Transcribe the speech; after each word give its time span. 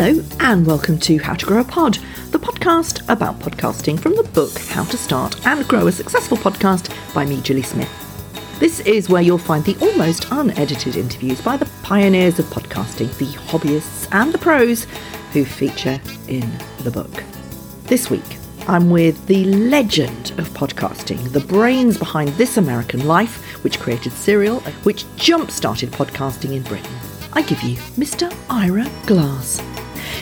Hello, 0.00 0.22
and 0.38 0.64
welcome 0.64 0.96
to 1.00 1.18
How 1.18 1.34
to 1.34 1.44
Grow 1.44 1.58
a 1.58 1.64
Pod, 1.64 1.98
the 2.30 2.38
podcast 2.38 3.02
about 3.08 3.40
podcasting 3.40 3.98
from 3.98 4.14
the 4.14 4.22
book 4.22 4.56
How 4.56 4.84
to 4.84 4.96
Start 4.96 5.44
and 5.44 5.66
Grow 5.66 5.88
a 5.88 5.92
Successful 5.92 6.36
Podcast 6.36 6.94
by 7.12 7.24
me, 7.24 7.40
Gilly 7.40 7.62
Smith. 7.62 7.90
This 8.60 8.78
is 8.78 9.08
where 9.08 9.22
you'll 9.22 9.38
find 9.38 9.64
the 9.64 9.76
almost 9.80 10.28
unedited 10.30 10.94
interviews 10.94 11.40
by 11.40 11.56
the 11.56 11.68
pioneers 11.82 12.38
of 12.38 12.44
podcasting, 12.44 13.12
the 13.18 13.26
hobbyists 13.48 14.06
and 14.12 14.32
the 14.32 14.38
pros 14.38 14.86
who 15.32 15.44
feature 15.44 16.00
in 16.28 16.48
the 16.84 16.92
book. 16.92 17.24
This 17.86 18.08
week, 18.08 18.38
I'm 18.68 18.90
with 18.90 19.26
the 19.26 19.46
legend 19.46 20.30
of 20.38 20.48
podcasting, 20.50 21.32
the 21.32 21.40
brains 21.40 21.98
behind 21.98 22.28
This 22.34 22.56
American 22.56 23.04
Life, 23.04 23.64
which 23.64 23.80
created 23.80 24.12
Serial, 24.12 24.60
which 24.84 25.06
jump 25.16 25.50
started 25.50 25.90
podcasting 25.90 26.54
in 26.54 26.62
Britain. 26.62 26.94
I 27.32 27.42
give 27.42 27.60
you 27.64 27.78
Mr. 27.96 28.32
Ira 28.48 28.88
Glass. 29.04 29.60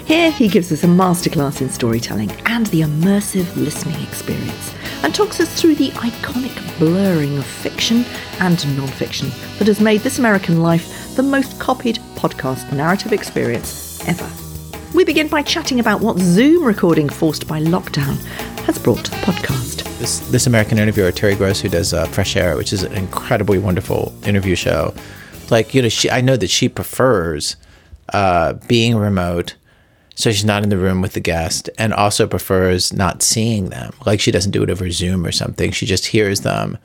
Here 0.05 0.31
he 0.31 0.49
gives 0.49 0.71
us 0.71 0.85
a 0.85 0.87
masterclass 0.87 1.61
in 1.61 1.69
storytelling 1.71 2.31
and 2.47 2.67
the 2.67 2.83
immersive 2.83 3.57
listening 3.57 4.01
experience, 4.03 4.75
and 5.03 5.15
talks 5.15 5.41
us 5.41 5.61
through 5.61 5.77
the 5.77 5.91
iconic 5.91 6.79
blurring 6.79 7.39
of 7.39 7.47
fiction 7.47 8.05
and 8.41 8.77
non 8.77 8.89
fiction 8.89 9.31
that 9.59 9.69
has 9.69 9.81
made 9.81 10.03
This 10.03 10.19
American 10.19 10.63
Life 10.63 11.15
the 11.17 11.23
most 11.23 11.59
copied 11.59 11.97
podcast 12.15 12.73
narrative 12.73 13.13
experience 13.13 14.07
ever. 14.07 14.31
We 14.95 15.05
begin 15.05 15.29
by 15.29 15.43
chatting 15.43 15.81
about 15.81 16.01
what 16.01 16.19
Zoom 16.19 16.65
recording 16.65 17.09
forced 17.09 17.47
by 17.47 17.61
lockdown 17.61 18.17
has 18.65 18.79
brought 18.79 19.05
to 19.05 19.11
the 19.11 19.17
podcast. 19.19 19.83
This, 19.99 20.21
this 20.31 20.47
American 20.47 20.79
interviewer, 20.79 21.11
Terry 21.13 21.35
Gross, 21.35 21.61
who 21.61 21.69
does 21.69 21.95
uh, 21.95 22.07
Fresh 22.07 22.37
Air, 22.37 22.57
which 22.57 22.73
is 22.73 22.83
an 22.83 22.93
incredibly 22.93 23.59
wonderful 23.59 24.13
interview 24.25 24.55
show. 24.55 24.95
Like, 25.51 25.75
you 25.75 25.83
know, 25.83 25.89
she, 25.89 26.11
I 26.11 26.21
know 26.21 26.37
that 26.37 26.51
she 26.51 26.69
prefers 26.69 27.57
uh, 28.13 28.55
being 28.69 28.97
remote, 28.97 29.55
so 30.17 30.33
she's 30.33 30.45
not 30.45 30.65
in 30.65 30.69
the 30.69 30.77
room 30.77 31.01
with 31.01 31.13
the 31.13 31.21
guest, 31.21 31.71
and 31.79 31.95
also 31.95 32.27
prefers 32.27 32.93
not 32.93 33.23
seeing 33.23 33.69
them. 33.69 33.93
Like, 34.05 34.19
she 34.19 34.33
doesn't 34.33 34.51
do 34.51 34.65
it 34.65 34.71
over 34.71 34.91
Zoom 34.91 35.25
or 35.25 35.31
something. 35.33 35.71
She 35.71 35.87
just 35.87 36.07
hears 36.07 36.41
them 36.41 36.79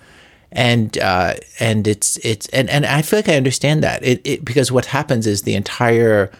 and 0.51 0.97
uh, 0.97 1.35
and 1.59 1.87
it's 1.87 2.17
it's 2.17 2.47
and, 2.47 2.69
and 2.69 2.85
I 2.85 3.01
feel 3.01 3.19
like 3.19 3.29
I 3.29 3.35
understand 3.35 3.83
that 3.83 4.03
it, 4.03 4.21
it 4.23 4.45
because 4.45 4.71
what 4.71 4.85
happens 4.87 5.25
is 5.25 5.43
the 5.43 5.55
entire 5.55 6.31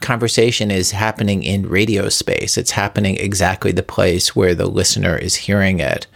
conversation 0.00 0.70
is 0.70 0.90
happening 0.90 1.42
in 1.42 1.68
radio 1.68 2.08
space. 2.08 2.58
It's 2.58 2.72
happening 2.72 3.16
exactly 3.16 3.72
the 3.72 3.82
place 3.82 4.36
where 4.36 4.54
the 4.54 4.66
listener 4.66 5.16
is 5.16 5.34
hearing 5.34 5.80
it, 5.80 6.06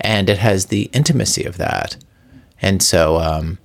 and 0.00 0.30
it 0.30 0.38
has 0.38 0.66
the 0.66 0.88
intimacy 0.92 1.44
of 1.44 1.58
that. 1.58 1.96
And 2.62 2.82
so, 2.82 3.16
um, 3.16 3.58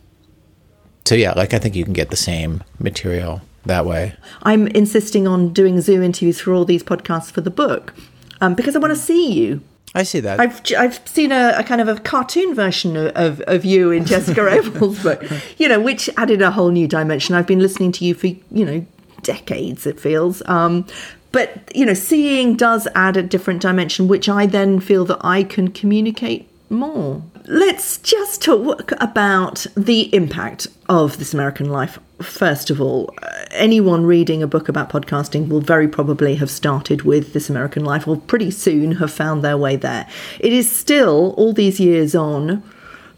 so 1.05 1.13
yeah, 1.13 1.33
like 1.33 1.53
I 1.53 1.59
think 1.59 1.75
you 1.75 1.83
can 1.83 1.93
get 1.93 2.09
the 2.09 2.15
same 2.15 2.63
material 2.79 3.41
that 3.65 3.85
way. 3.85 4.13
I'm 4.43 4.67
insisting 4.67 5.27
on 5.27 5.53
doing 5.53 5.81
Zoom 5.81 6.03
interviews 6.03 6.39
for 6.39 6.53
all 6.53 6.65
these 6.65 6.83
podcasts 6.83 7.31
for 7.31 7.41
the 7.41 7.51
book 7.51 7.93
um, 8.41 8.55
because 8.55 8.75
I 8.75 8.79
want 8.79 8.91
to 8.91 8.99
see 8.99 9.31
you. 9.33 9.61
I 9.95 10.03
see 10.03 10.19
that. 10.19 10.39
I've 10.39 10.61
I've 10.77 11.07
seen 11.07 11.31
a, 11.31 11.53
a 11.57 11.63
kind 11.63 11.81
of 11.81 11.87
a 11.87 11.99
cartoon 11.99 12.53
version 12.53 12.95
of, 12.95 13.11
of, 13.15 13.41
of 13.41 13.65
you 13.65 13.91
in 13.91 14.05
Jessica 14.05 14.47
Abel's 14.53 15.01
book, 15.01 15.23
you 15.57 15.67
know, 15.67 15.79
which 15.79 16.09
added 16.15 16.41
a 16.41 16.51
whole 16.51 16.69
new 16.69 16.87
dimension. 16.87 17.33
I've 17.33 17.47
been 17.47 17.59
listening 17.59 17.91
to 17.93 18.05
you 18.05 18.13
for 18.13 18.27
you 18.27 18.65
know 18.65 18.85
decades, 19.23 19.87
it 19.87 19.99
feels. 19.99 20.43
Um, 20.47 20.85
but 21.31 21.75
you 21.75 21.85
know, 21.85 21.93
seeing 21.93 22.55
does 22.55 22.87
add 22.93 23.17
a 23.17 23.23
different 23.23 23.61
dimension, 23.61 24.07
which 24.07 24.29
I 24.29 24.45
then 24.45 24.79
feel 24.79 25.05
that 25.05 25.19
I 25.21 25.43
can 25.43 25.69
communicate 25.69 26.47
more. 26.69 27.23
Let's 27.45 27.97
just 27.97 28.41
talk 28.41 28.91
about 28.99 29.65
the 29.75 30.13
impact 30.13 30.67
of 30.87 31.17
this 31.17 31.33
American 31.33 31.69
life. 31.69 31.97
First 32.21 32.69
of 32.69 32.79
all, 32.81 33.13
uh, 33.23 33.45
anyone 33.51 34.05
reading 34.05 34.43
a 34.43 34.47
book 34.47 34.69
about 34.69 34.89
podcasting 34.89 35.47
will 35.47 35.61
very 35.61 35.87
probably 35.87 36.35
have 36.35 36.51
started 36.51 37.03
with 37.03 37.33
This 37.33 37.49
American 37.49 37.83
Life, 37.83 38.07
or 38.07 38.17
pretty 38.17 38.51
soon 38.51 38.93
have 38.93 39.11
found 39.11 39.43
their 39.43 39.57
way 39.57 39.75
there. 39.75 40.07
It 40.39 40.53
is 40.53 40.69
still, 40.69 41.33
all 41.37 41.53
these 41.53 41.79
years 41.79 42.13
on, 42.13 42.61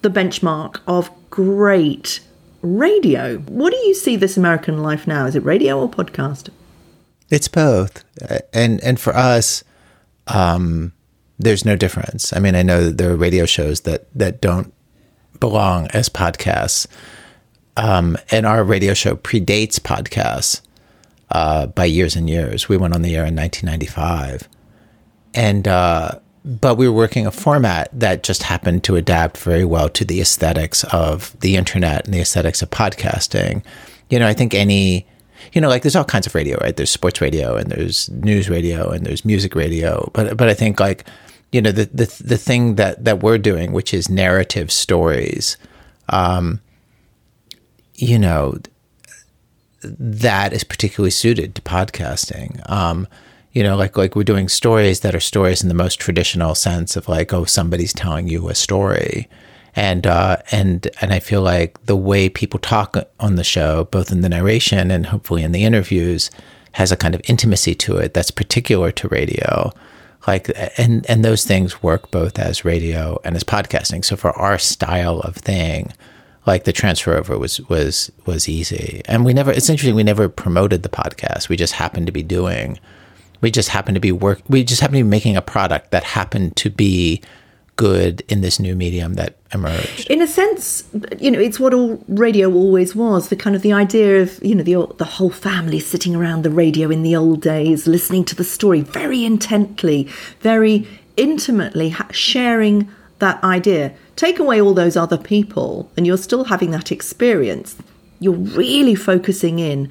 the 0.02 0.10
benchmark 0.10 0.80
of 0.88 1.10
great 1.30 2.22
radio. 2.62 3.38
What 3.40 3.72
do 3.72 3.78
you 3.78 3.94
see 3.94 4.16
This 4.16 4.38
American 4.38 4.81
Life 4.81 5.08
now? 5.08 5.26
Is 5.26 5.36
it 5.36 5.44
radio 5.44 5.80
or 5.80 5.90
podcast? 5.90 6.50
It's 7.30 7.48
both, 7.48 8.04
Uh, 8.22 8.40
and 8.54 8.81
and 8.84 9.00
for 9.00 9.16
us, 9.16 9.64
um, 10.28 10.94
there's 11.41 11.66
no 11.66 11.75
difference. 11.75 12.34
I 12.34 12.40
mean, 12.40 12.56
I 12.56 12.63
know 12.63 12.85
that 12.85 12.97
there 12.97 13.12
are 13.12 13.16
radio 13.16 13.46
shows 13.46 13.81
that 13.81 14.07
that 14.16 14.41
don't 14.41 14.74
belong 15.40 15.88
as 15.88 16.09
podcasts, 16.09 16.88
um, 17.78 18.18
and 18.29 18.46
our 18.46 18.63
radio 18.63 18.94
show 18.94 19.16
predates 19.16 19.80
podcasts 19.80 20.62
uh, 21.31 21.68
by 21.68 21.85
years 21.85 22.16
and 22.16 22.30
years. 22.30 22.69
We 22.69 22.78
went 22.78 22.94
on 22.94 23.01
the 23.01 23.16
air 23.16 23.25
in 23.25 23.35
1995, 23.35 24.47
and 25.34 25.68
uh, 25.68 26.19
but 26.46 26.75
we 26.75 26.88
were 26.88 26.96
working 26.96 27.25
a 27.25 27.31
format 27.31 27.90
that 27.94 28.24
just 28.24 28.44
happened 28.44 28.84
to 28.85 28.96
adapt 28.96 29.38
very 29.38 29.66
well 29.66 29.90
to 29.90 30.06
the 30.06 30.22
aesthetics 30.22 30.84
of 30.85 31.38
the 31.41 31.56
internet 31.56 32.06
and 32.06 32.13
the 32.13 32.22
aesthetics 32.22 32.62
of 32.62 32.69
podcasting. 32.69 33.63
You 34.09 34.19
know, 34.19 34.28
I 34.28 34.34
think 34.34 34.53
any 34.53 35.07
you 35.53 35.62
know, 35.62 35.69
like 35.69 35.81
there's 35.81 35.96
all 35.96 36.03
kinds 36.03 36.28
of 36.28 36.35
radio, 36.35 36.57
right? 36.62 36.75
There's 36.75 36.90
sports 36.90 37.22
radio 37.22 37.56
and 37.56 37.69
there's 37.69 38.09
news 38.09 38.50
radio 38.50 38.90
and 38.90 39.06
there's 39.06 39.25
music 39.25 39.56
radio. 39.56 40.09
But 40.13 40.38
but 40.38 40.50
I 40.50 40.53
think 40.53 40.80
like, 40.80 41.06
you 41.51 41.62
know, 41.62 41.72
the 41.72 41.85
the 41.85 42.23
the 42.23 42.38
thing 42.38 42.75
that 42.75 43.03
that 43.03 43.22
we're 43.22 43.38
doing, 43.38 43.72
which 43.72 43.94
is 43.94 44.09
narrative 44.09 44.72
stories, 44.72 45.57
um, 46.09 46.62
you 47.95 48.17
know, 48.17 48.57
that 49.84 50.53
is 50.53 50.63
particularly 50.63 51.12
suited 51.12 51.56
to 51.56 51.62
podcasting. 51.62 52.67
Um, 52.69 53.07
you 53.51 53.63
know, 53.63 53.75
like 53.75 53.97
like 53.97 54.16
we're 54.16 54.23
doing 54.23 54.47
stories 54.47 55.01
that 55.01 55.13
are 55.13 55.19
stories 55.19 55.62
in 55.62 55.67
the 55.67 55.75
most 55.75 56.00
traditional 56.00 56.56
sense 56.56 56.95
of 56.95 57.09
like, 57.09 57.34
oh, 57.34 57.45
somebody's 57.45 57.94
telling 57.94 58.28
you 58.28 58.47
a 58.47 58.56
story 58.56 59.28
and 59.75 60.06
uh, 60.06 60.38
and 60.51 60.89
and 61.00 61.13
I 61.13 61.19
feel 61.19 61.41
like 61.41 61.83
the 61.85 61.95
way 61.95 62.29
people 62.29 62.59
talk 62.59 62.97
on 63.19 63.35
the 63.35 63.44
show, 63.44 63.85
both 63.85 64.12
in 64.12 64.22
the 64.22 64.29
narration 64.29 64.91
and 64.91 65.06
hopefully 65.06 65.44
in 65.44 65.51
the 65.51 65.63
interviews, 65.63 66.29
has 66.73 66.91
a 66.91 66.97
kind 66.97 67.16
of 67.16 67.22
intimacy 67.25 67.75
to 67.75 67.97
it 67.97 68.13
that's 68.13 68.31
particular 68.31 68.91
to 68.91 69.07
radio. 69.07 69.72
Like 70.28 70.52
and 70.78 71.06
and 71.09 71.26
those 71.26 71.46
things 71.46 71.82
work 71.82 72.12
both 72.12 72.38
as 72.38 72.64
radio 72.64 73.20
and 73.24 73.36
as 73.36 73.44
podcasting. 73.44 74.06
So 74.06 74.16
for 74.16 74.32
our 74.32 74.58
style 74.58 75.20
of 75.22 75.36
thing, 75.36 75.94
like 76.46 76.66
the 76.66 76.74
transfer 76.74 77.18
over 77.18 77.38
was 77.38 77.59
was 77.62 78.12
was 78.26 78.48
easy. 78.48 79.02
And 79.06 79.26
we 79.26 79.34
never 79.34 79.52
it's 79.52 79.70
interesting, 79.70 79.96
we 79.96 80.04
never 80.04 80.30
promoted 80.30 80.84
the 80.84 80.90
podcast. 80.90 81.50
We 81.50 81.58
just 81.58 81.74
happened 81.74 82.06
to 82.06 82.12
be 82.12 82.24
doing 82.24 82.80
we 83.42 83.52
just 83.52 83.70
happened 83.70 83.96
to 83.96 84.02
be 84.02 84.12
work 84.12 84.42
we 84.48 84.64
just 84.64 84.81
happened 84.81 85.00
to 85.00 85.04
be 85.04 85.10
making 85.10 85.36
a 85.36 85.42
product 85.42 85.92
that 85.92 86.04
happened 86.04 86.56
to 86.56 86.70
be 86.70 87.22
good 87.81 88.22
in 88.28 88.42
this 88.42 88.59
new 88.59 88.75
medium 88.75 89.16
that 89.16 89.38
emerged. 89.56 90.08
In 90.08 90.22
a 90.22 90.28
sense, 90.28 90.84
you 91.19 91.31
know, 91.31 91.40
it's 91.40 91.59
what 91.59 91.74
all 91.74 92.00
radio 92.08 92.53
always 92.53 92.96
was. 92.96 93.30
The 93.30 93.36
kind 93.36 93.56
of 93.56 93.64
the 93.64 93.74
idea 93.74 94.22
of 94.22 94.40
you 94.44 94.53
know 94.53 94.64
the 94.64 94.94
the 94.97 95.06
whole 95.18 95.31
family 95.31 95.80
sitting 95.80 96.16
around 96.16 96.44
the 96.44 96.52
radio 96.52 96.92
in 96.92 97.02
the 97.02 97.16
old 97.16 97.42
days, 97.42 97.88
listening 97.88 98.24
to 98.25 98.36
the 98.36 98.44
story 98.44 98.81
very 98.81 99.25
intently, 99.25 100.08
very 100.42 100.88
intimately, 101.18 101.96
sharing 102.12 102.88
that 103.18 103.44
idea. 103.44 103.94
Take 104.16 104.38
away 104.38 104.62
all 104.62 104.75
those 104.75 104.96
other 104.96 105.18
people, 105.18 105.90
and 105.98 106.06
you're 106.06 106.18
still 106.30 106.44
having 106.44 106.69
that 106.72 106.92
experience. 106.92 107.75
You're 108.19 108.44
really 108.63 108.94
focusing 108.94 109.58
in, 109.58 109.90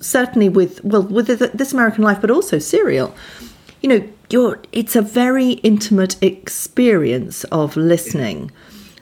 certainly 0.00 0.48
with 0.48 0.84
well 0.84 1.04
with 1.04 1.28
this 1.28 1.72
American 1.72 2.02
Life, 2.02 2.20
but 2.20 2.32
also 2.32 2.58
Serial. 2.58 3.14
You 3.80 3.88
know, 3.90 4.08
you're 4.32 4.60
it's 4.72 4.96
a 4.96 5.02
very 5.02 5.52
intimate 5.62 6.22
experience 6.22 7.44
of 7.44 7.76
listening 7.76 8.50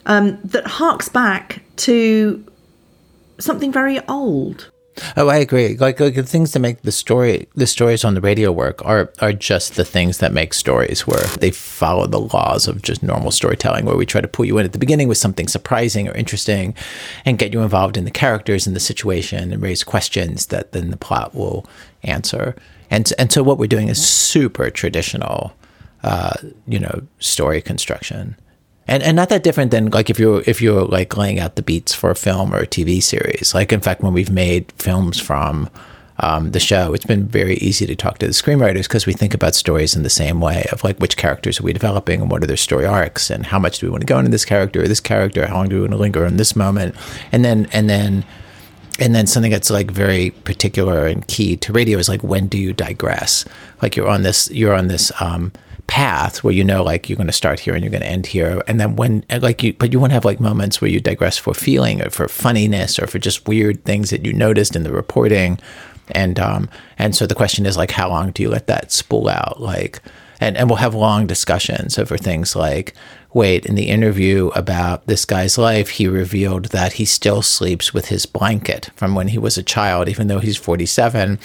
um, 0.07 0.39
that 0.45 0.67
harks 0.67 1.09
back 1.09 1.63
to 1.77 2.45
something 3.39 3.73
very 3.73 4.01
old. 4.07 4.71
Oh, 5.17 5.29
I 5.29 5.37
agree. 5.37 5.77
Like, 5.77 5.99
like 6.01 6.15
the 6.15 6.23
things 6.23 6.53
that 6.53 6.59
make 6.59 6.83
the 6.83 6.93
story, 6.93 7.49
the 7.55 7.67
stories 7.67 8.05
on 8.05 8.15
the 8.15 8.21
radio 8.21 8.53
work 8.53 8.85
are 8.85 9.11
are 9.21 9.33
just 9.33 9.77
the 9.77 9.85
things 9.85 10.19
that 10.19 10.33
make 10.33 10.53
stories 10.53 11.07
work. 11.07 11.27
They 11.41 11.51
follow 11.51 12.07
the 12.07 12.21
laws 12.21 12.69
of 12.69 12.83
just 12.83 13.03
normal 13.03 13.31
storytelling, 13.31 13.87
where 13.87 13.97
we 13.97 14.05
try 14.05 14.21
to 14.21 14.29
pull 14.29 14.45
you 14.45 14.59
in 14.59 14.67
at 14.67 14.73
the 14.73 14.79
beginning 14.79 15.09
with 15.09 15.17
something 15.17 15.49
surprising 15.49 16.09
or 16.09 16.13
interesting, 16.13 16.75
and 17.25 17.39
get 17.39 17.53
you 17.53 17.63
involved 17.63 17.97
in 17.97 18.05
the 18.05 18.11
characters 18.11 18.67
and 18.67 18.77
the 18.77 18.81
situation, 18.81 19.53
and 19.53 19.63
raise 19.63 19.85
questions 19.85 20.47
that 20.47 20.73
then 20.73 20.91
the 20.91 20.97
plot 20.97 21.35
will 21.35 21.67
answer. 22.03 22.55
And 22.91 23.13
and 23.19 23.33
so 23.33 23.43
what 23.43 23.59
we're 23.59 23.67
doing 23.67 23.89
is 23.89 24.05
super 24.07 24.71
traditional, 24.71 25.53
uh, 26.03 26.35
you 26.67 26.79
know, 26.79 27.03
story 27.19 27.63
construction 27.63 28.37
and 28.91 29.05
and 29.05 29.17
not 29.17 29.29
that 29.29 29.45
different 29.45 29.71
than 29.71 29.89
like 29.91 30.11
if 30.11 30.19
you're 30.19 30.43
if 30.47 30.61
you're 30.61 30.85
like 30.85 31.17
laying 31.17 31.39
out 31.39 31.55
the 31.55 31.63
beats 31.63 31.95
for 31.95 32.11
a 32.11 32.17
film 32.17 32.53
or 32.53 32.59
a 32.59 32.67
TV 32.67 33.03
series. 33.03 33.55
Like 33.55 33.73
in 33.73 33.81
fact, 33.81 34.03
when 34.03 34.13
we've 34.13 34.31
made 34.31 34.73
films 34.73 35.19
from 35.21 35.71
um, 36.19 36.51
the 36.51 36.61
show, 36.61 36.93
it's 36.93 37.07
been 37.07 37.27
very 37.27 37.55
easy 37.59 37.87
to 37.87 37.95
talk 37.95 38.19
to 38.19 38.27
the 38.27 38.33
screenwriters 38.33 38.83
because 38.83 39.07
we 39.07 39.13
think 39.13 39.33
about 39.33 39.55
stories 39.55 39.95
in 39.95 40.03
the 40.03 40.11
same 40.11 40.41
way 40.41 40.67
of 40.73 40.83
like 40.83 40.99
which 40.99 41.17
characters 41.17 41.61
are 41.61 41.63
we 41.63 41.73
developing 41.73 42.21
and 42.21 42.31
what 42.31 42.43
are 42.43 42.49
their 42.49 42.57
story 42.57 42.85
arcs 42.85 43.31
and 43.31 43.47
how 43.47 43.61
much 43.61 43.79
do 43.79 43.87
we 43.87 43.91
want 43.91 44.03
to 44.03 44.07
go 44.07 44.19
into 44.19 44.31
this 44.31 44.45
character 44.45 44.83
or 44.83 44.89
this 44.89 45.01
character, 45.01 45.47
how 45.47 45.55
long 45.55 45.69
do 45.69 45.77
we 45.77 45.83
want 45.83 45.93
to 45.93 45.99
linger 45.99 46.27
in 46.27 46.37
this 46.37 46.57
moment, 46.57 46.97
and 47.31 47.45
then 47.45 47.69
and 47.73 47.89
then 47.89 48.25
and 49.01 49.15
then 49.15 49.27
something 49.27 49.51
that's 49.51 49.71
like 49.71 49.91
very 49.91 50.31
particular 50.31 51.07
and 51.07 51.27
key 51.27 51.57
to 51.57 51.73
radio 51.73 51.99
is 51.99 52.09
like 52.09 52.23
when 52.23 52.47
do 52.47 52.59
you 52.59 52.73
digress? 52.73 53.47
Like 53.81 53.97
you're 53.97 54.09
on 54.09 54.23
this 54.23 54.51
you're 54.51 54.75
on 54.75 54.89
this 54.89 55.11
um, 55.21 55.53
path 55.87 56.45
where 56.45 56.53
you 56.53 56.63
know 56.63 56.85
like 56.85 57.09
you're 57.09 57.17
going 57.17 57.27
to 57.27 57.33
start 57.33 57.59
here 57.59 57.75
and 57.75 57.83
you're 57.83 57.91
going 57.91 58.03
to 58.03 58.07
end 58.07 58.27
here. 58.27 58.63
And 58.69 58.79
then 58.79 58.97
when 58.97 59.25
like 59.41 59.63
you 59.63 59.73
but 59.73 59.93
you 59.93 59.99
want 59.99 60.11
to 60.11 60.15
have 60.15 60.27
like 60.27 60.39
moments 60.39 60.81
where 60.81 60.91
you 60.91 61.01
digress 61.01 61.39
for 61.39 61.55
feeling 61.55 62.03
or 62.03 62.11
for 62.11 62.29
funniness 62.29 62.99
or 62.99 63.07
for 63.07 63.19
just 63.19 63.49
weird 63.49 63.85
things 63.85 64.11
that 64.11 64.25
you 64.25 64.35
noticed 64.35 64.77
in 64.77 64.83
the 64.83 64.93
reporting. 64.93 65.59
And 66.11 66.39
um 66.39 66.69
and 66.99 67.17
so 67.17 67.27
the 67.27 67.35
question 67.35 67.65
is 67.65 67.79
like 67.79 67.93
how 67.93 68.11
long 68.11 68.33
do 68.33 68.43
you 68.43 68.51
let 68.51 68.67
that 68.67 68.93
spool 68.93 69.29
out? 69.29 69.61
Like 69.61 70.03
and 70.41 70.59
and 70.59 70.69
we'll 70.69 70.77
have 70.77 70.95
long 70.95 71.27
discussions 71.27 71.99
over 71.99 72.19
things 72.19 72.55
like 72.55 72.95
wait 73.33 73.67
in 73.67 73.75
the 73.75 73.89
interview 73.89 74.49
about 74.49 75.07
this 75.07 75.25
guy's 75.25 75.57
life 75.57 75.91
he 75.91 76.09
revealed 76.09 76.67
that 76.67 76.95
he 76.95 77.05
still 77.05 77.43
sleeps 77.43 77.95
with 77.95 78.07
his 78.09 78.27
blanket 78.27 78.91
from 78.97 79.15
when 79.15 79.29
he 79.29 79.39
was 79.39 79.57
a 79.57 79.63
child 79.63 80.09
even 80.09 80.27
though 80.27 80.41
he's 80.41 80.57
47 80.57 81.39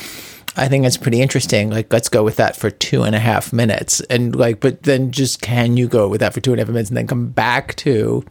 I 0.57 0.69
think 0.69 0.85
it's 0.85 0.95
pretty 0.95 1.21
interesting. 1.21 1.69
Like, 1.69 1.91
let's 1.91 2.07
go 2.07 2.23
with 2.23 2.37
that 2.37 2.55
for 2.55 2.69
two 2.69 3.03
and 3.03 3.13
a 3.13 3.19
half 3.19 3.51
minutes. 3.51 3.99
And 4.01 4.33
like, 4.33 4.61
but 4.61 4.83
then 4.83 5.11
just 5.11 5.41
can 5.41 5.75
you 5.75 5.87
go 5.87 6.07
with 6.07 6.21
that 6.21 6.33
for 6.33 6.39
two 6.39 6.53
and 6.53 6.61
a 6.61 6.63
half 6.63 6.69
minutes 6.69 6.89
and 6.89 6.95
then 6.95 7.07
come 7.07 7.27
back 7.27 7.75
to 7.75 8.23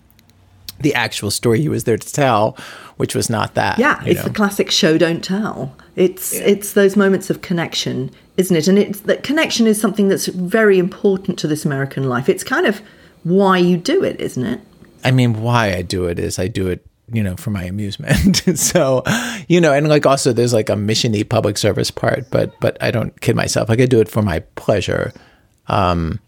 the 0.80 0.94
actual 0.94 1.30
story 1.30 1.60
he 1.60 1.68
was 1.68 1.84
there 1.84 1.96
to 1.96 2.12
tell, 2.12 2.56
which 2.96 3.14
was 3.14 3.30
not 3.30 3.54
that. 3.54 3.78
Yeah, 3.78 4.02
it's 4.04 4.20
know? 4.20 4.28
the 4.28 4.34
classic 4.34 4.70
show 4.70 4.98
don't 4.98 5.22
tell. 5.22 5.74
It's 5.96 6.34
yeah. 6.34 6.42
it's 6.46 6.72
those 6.72 6.96
moments 6.96 7.30
of 7.30 7.42
connection, 7.42 8.10
isn't 8.36 8.56
it? 8.56 8.68
And 8.68 8.78
it's 8.78 9.00
that 9.00 9.22
connection 9.22 9.66
is 9.66 9.80
something 9.80 10.08
that's 10.08 10.26
very 10.26 10.78
important 10.78 11.38
to 11.40 11.46
this 11.46 11.64
American 11.64 12.08
life. 12.08 12.28
It's 12.28 12.44
kind 12.44 12.66
of 12.66 12.82
why 13.24 13.58
you 13.58 13.76
do 13.76 14.04
it, 14.04 14.20
isn't 14.20 14.44
it? 14.44 14.60
I 15.02 15.10
mean, 15.10 15.42
why 15.42 15.74
I 15.74 15.82
do 15.82 16.06
it 16.06 16.18
is 16.18 16.38
I 16.38 16.48
do 16.48 16.68
it 16.68 16.86
you 17.12 17.22
know, 17.22 17.36
for 17.36 17.50
my 17.50 17.64
amusement. 17.64 18.36
so, 18.58 19.02
you 19.48 19.60
know, 19.60 19.72
and 19.72 19.88
like 19.88 20.06
also 20.06 20.32
there's 20.32 20.54
like 20.54 20.68
a 20.68 20.74
missiony 20.74 21.28
public 21.28 21.58
service 21.58 21.90
part, 21.90 22.30
but 22.30 22.58
but 22.60 22.76
I 22.82 22.90
don't 22.90 23.18
kid 23.20 23.36
myself. 23.36 23.68
Like 23.68 23.80
I 23.80 23.86
do 23.86 24.00
it 24.00 24.08
for 24.08 24.22
my 24.22 24.40
pleasure. 24.56 25.12
Um, 25.68 26.20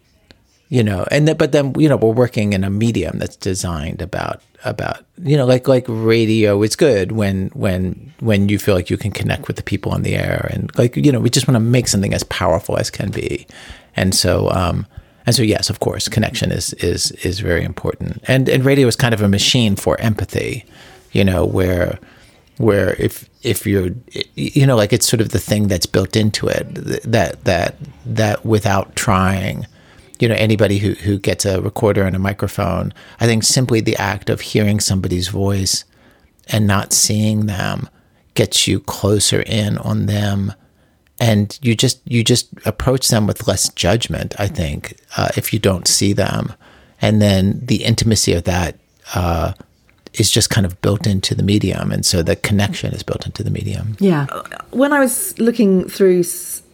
you 0.69 0.83
know, 0.83 1.07
and 1.11 1.27
th- 1.27 1.39
but 1.39 1.53
then 1.53 1.75
you 1.79 1.89
know 1.89 1.97
we're 1.97 2.11
working 2.11 2.53
in 2.53 2.65
a 2.65 2.71
medium 2.71 3.19
that's 3.19 3.37
designed 3.37 4.03
about 4.03 4.43
about 4.65 5.05
you 5.23 5.37
know 5.37 5.47
like 5.47 5.69
like 5.69 5.85
radio 5.89 6.61
is 6.63 6.75
good 6.75 7.13
when 7.13 7.49
when 7.55 8.13
when 8.21 8.49
you 8.49 8.59
feel 8.59 8.75
like 8.75 8.91
you 8.91 8.97
can 8.97 9.13
connect 9.13 9.47
with 9.47 9.57
the 9.57 9.63
people 9.63 9.93
on 9.93 10.03
the 10.03 10.17
air 10.17 10.51
and 10.53 10.77
like 10.77 10.97
you 10.97 11.13
know 11.13 11.21
we 11.21 11.31
just 11.31 11.47
want 11.47 11.55
to 11.55 11.61
make 11.61 11.87
something 11.87 12.13
as 12.13 12.25
powerful 12.25 12.77
as 12.77 12.91
can 12.91 13.11
be, 13.11 13.47
and 13.95 14.15
so 14.15 14.51
um, 14.51 14.87
and 15.27 15.35
so, 15.35 15.43
yes, 15.43 15.69
of 15.69 15.81
course, 15.81 16.09
connection 16.09 16.53
is 16.53 16.73
is 16.75 17.11
is 17.13 17.41
very 17.41 17.65
important. 17.65 18.23
And 18.29 18.49
and 18.49 18.65
radio 18.65 18.87
is 18.87 18.97
kind 18.97 19.13
of 19.13 19.21
a 19.21 19.29
machine 19.29 19.77
for 19.77 20.01
empathy, 20.01 20.65
you 21.13 21.25
know, 21.25 21.45
where 21.45 21.99
where 22.59 22.95
if 22.95 23.29
if 23.43 23.67
you're 23.67 23.91
you 24.35 24.67
know 24.67 24.77
like 24.77 24.93
it's 24.93 25.09
sort 25.09 25.21
of 25.21 25.31
the 25.31 25.39
thing 25.39 25.69
that's 25.69 25.87
built 25.87 26.17
into 26.17 26.49
it 26.49 26.67
that 27.05 27.45
that 27.45 27.77
that 28.07 28.45
without 28.47 28.97
trying 28.97 29.67
you 30.19 30.29
know 30.29 30.35
anybody 30.37 30.79
who 30.79 30.93
who 30.93 31.19
gets 31.19 31.45
a 31.45 31.61
recorder 31.61 32.05
and 32.05 32.17
a 32.17 32.19
microphone 32.19 32.95
i 33.21 33.27
think 33.27 33.43
simply 33.43 33.81
the 33.81 33.97
act 33.97 34.31
of 34.31 34.41
hearing 34.41 34.81
somebody's 34.81 35.29
voice 35.29 35.85
and 36.49 36.67
not 36.67 36.95
seeing 36.95 37.45
them 37.45 37.89
gets 38.35 38.67
you 38.67 38.81
closer 38.81 39.43
in 39.43 39.77
on 39.79 40.07
them 40.07 40.53
and 41.19 41.59
you 41.63 41.75
just 41.75 42.01
you 42.05 42.23
just 42.23 42.49
approach 42.65 43.09
them 43.09 43.27
with 43.27 43.47
less 43.49 43.69
judgment 43.71 44.35
i 44.39 44.47
think 44.47 44.97
uh, 45.17 45.29
if 45.37 45.53
you 45.53 45.59
don't 45.59 45.89
see 45.89 46.13
them. 46.13 46.53
And 47.01 47.21
then 47.21 47.61
the 47.63 47.85
intimacy 47.85 48.33
of 48.33 48.45
that 48.45 48.79
uh, 49.15 49.53
is 50.15 50.31
just 50.31 50.51
kind 50.51 50.65
of 50.65 50.81
built 50.81 51.07
into 51.07 51.35
the 51.35 51.43
medium. 51.43 51.93
And 51.93 52.07
so 52.07 52.23
the 52.23 52.37
connection 52.37 52.95
is 52.95 53.03
built 53.03 53.27
into 53.27 53.43
the 53.43 53.51
medium. 53.51 53.97
Yeah. 54.01 54.27
When 54.71 54.93
i 54.93 55.01
was 55.01 55.39
looking 55.39 55.89
through 55.89 56.25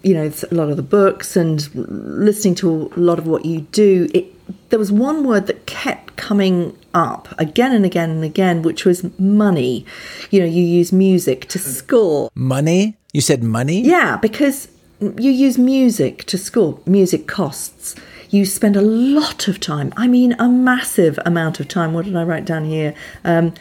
you 0.02 0.14
know 0.14 0.32
a 0.50 0.54
lot 0.54 0.68
of 0.68 0.76
the 0.76 0.82
books 0.82 1.36
and 1.36 1.72
listening 1.74 2.56
to 2.56 2.90
a 2.96 3.00
lot 3.00 3.18
of 3.20 3.26
what 3.26 3.44
you 3.44 3.60
do 3.72 4.08
it, 4.12 4.26
there 4.70 4.78
was 4.78 4.90
one 4.90 5.24
word 5.24 5.46
that 5.46 5.66
kept 5.66 6.16
coming 6.16 6.76
up 6.94 7.28
again 7.38 7.72
and 7.72 7.84
again 7.84 8.10
and 8.10 8.24
again 8.24 8.62
which 8.62 8.84
was 8.84 9.06
money. 9.18 9.86
You 10.30 10.40
know 10.40 10.46
you 10.46 10.62
use 10.62 10.92
music 10.92 11.48
to 11.48 11.58
score. 11.58 12.30
Money 12.34 12.96
you 13.12 13.20
said 13.20 13.42
money? 13.42 13.80
Yeah, 13.80 14.16
because 14.16 14.68
you 15.00 15.30
use 15.30 15.58
music 15.58 16.24
to 16.24 16.38
score. 16.38 16.80
Music 16.86 17.26
costs. 17.26 17.94
You 18.30 18.46
spend 18.46 18.76
a 18.76 18.80
lot 18.80 19.48
of 19.48 19.60
time. 19.60 19.92
I 19.96 20.08
mean, 20.08 20.34
a 20.38 20.48
massive 20.48 21.18
amount 21.26 21.60
of 21.60 21.68
time. 21.68 21.92
What 21.92 22.06
did 22.06 22.16
I 22.16 22.22
write 22.22 22.46
down 22.46 22.64
here? 22.64 22.94
Um, 23.24 23.52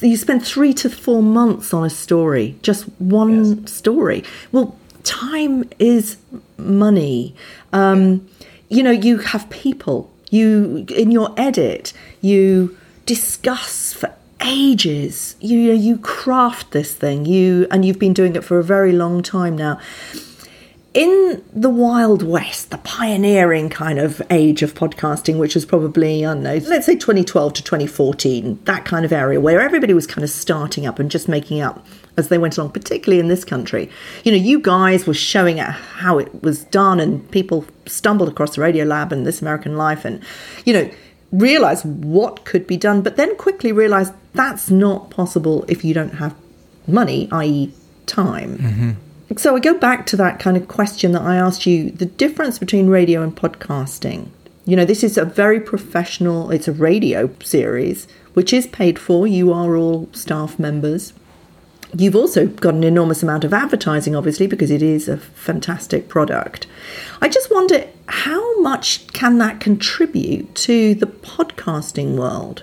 you 0.00 0.18
spend 0.18 0.44
three 0.44 0.74
to 0.74 0.90
four 0.90 1.22
months 1.22 1.72
on 1.72 1.84
a 1.84 1.90
story, 1.90 2.56
just 2.60 2.84
one 2.98 3.62
yes. 3.62 3.72
story. 3.72 4.22
Well, 4.52 4.76
time 5.04 5.64
is 5.78 6.18
money. 6.58 7.34
Um, 7.72 8.28
you 8.68 8.82
know, 8.82 8.90
you 8.90 9.18
have 9.18 9.48
people. 9.48 10.12
You 10.30 10.84
in 10.94 11.10
your 11.10 11.32
edit, 11.38 11.94
you 12.20 12.76
discuss 13.06 13.94
for 13.94 14.12
ages. 14.46 15.36
You 15.40 15.58
you 15.72 15.98
craft 15.98 16.70
this 16.70 16.94
thing. 16.94 17.26
You 17.26 17.66
and 17.70 17.84
you've 17.84 17.98
been 17.98 18.14
doing 18.14 18.36
it 18.36 18.44
for 18.44 18.58
a 18.58 18.64
very 18.64 18.92
long 18.92 19.22
time 19.22 19.56
now. 19.56 19.80
In 20.94 21.44
the 21.52 21.68
Wild 21.68 22.22
West, 22.22 22.70
the 22.70 22.78
pioneering 22.78 23.68
kind 23.68 23.98
of 23.98 24.22
age 24.30 24.62
of 24.62 24.72
podcasting, 24.72 25.38
which 25.38 25.54
was 25.54 25.66
probably, 25.66 26.24
I 26.24 26.32
don't 26.32 26.42
know, 26.42 26.54
let's 26.68 26.86
say 26.86 26.94
2012 26.94 27.52
to 27.52 27.62
2014, 27.62 28.60
that 28.64 28.86
kind 28.86 29.04
of 29.04 29.12
area 29.12 29.38
where 29.38 29.60
everybody 29.60 29.92
was 29.92 30.06
kind 30.06 30.24
of 30.24 30.30
starting 30.30 30.86
up 30.86 30.98
and 30.98 31.10
just 31.10 31.28
making 31.28 31.60
up 31.60 31.86
as 32.16 32.28
they 32.28 32.38
went 32.38 32.56
along, 32.56 32.70
particularly 32.70 33.20
in 33.20 33.28
this 33.28 33.44
country. 33.44 33.90
You 34.24 34.32
know, 34.32 34.38
you 34.38 34.58
guys 34.58 35.06
were 35.06 35.12
showing 35.12 35.58
how 35.58 36.18
it 36.18 36.42
was 36.42 36.64
done, 36.64 36.98
and 36.98 37.30
people 37.30 37.66
stumbled 37.84 38.30
across 38.30 38.56
the 38.56 38.62
Radiolab 38.62 39.12
and 39.12 39.26
This 39.26 39.42
American 39.42 39.76
Life, 39.76 40.06
and, 40.06 40.22
you 40.64 40.72
know, 40.72 40.90
realize 41.32 41.84
what 41.84 42.44
could 42.44 42.66
be 42.66 42.76
done, 42.76 43.02
but 43.02 43.16
then 43.16 43.36
quickly 43.36 43.72
realize 43.72 44.12
that's 44.34 44.70
not 44.70 45.10
possible 45.10 45.64
if 45.68 45.84
you 45.84 45.94
don't 45.94 46.14
have 46.14 46.34
money, 46.86 47.28
i.e., 47.32 47.72
time. 48.06 48.58
Mm-hmm. 48.58 48.90
So 49.36 49.56
I 49.56 49.60
go 49.60 49.74
back 49.74 50.06
to 50.06 50.16
that 50.16 50.38
kind 50.38 50.56
of 50.56 50.68
question 50.68 51.12
that 51.12 51.22
I 51.22 51.36
asked 51.36 51.66
you 51.66 51.90
the 51.90 52.06
difference 52.06 52.58
between 52.58 52.88
radio 52.88 53.22
and 53.22 53.34
podcasting. 53.34 54.28
You 54.64 54.76
know, 54.76 54.84
this 54.84 55.02
is 55.02 55.18
a 55.18 55.24
very 55.24 55.60
professional, 55.60 56.50
it's 56.50 56.68
a 56.68 56.72
radio 56.72 57.30
series, 57.42 58.06
which 58.34 58.52
is 58.52 58.66
paid 58.66 58.98
for. 58.98 59.26
You 59.26 59.52
are 59.52 59.76
all 59.76 60.08
staff 60.12 60.58
members. 60.58 61.12
You've 61.94 62.16
also 62.16 62.46
got 62.46 62.74
an 62.74 62.84
enormous 62.84 63.22
amount 63.22 63.44
of 63.44 63.54
advertising, 63.54 64.16
obviously, 64.16 64.46
because 64.46 64.70
it 64.70 64.82
is 64.82 65.08
a 65.08 65.16
fantastic 65.16 66.08
product. 66.08 66.66
I 67.20 67.28
just 67.28 67.50
wonder 67.52 67.86
how 68.08 68.60
much 68.60 69.06
can 69.08 69.38
that 69.38 69.60
contribute 69.60 70.54
to 70.56 70.94
the 70.94 71.06
podcasting 71.06 72.16
world? 72.16 72.62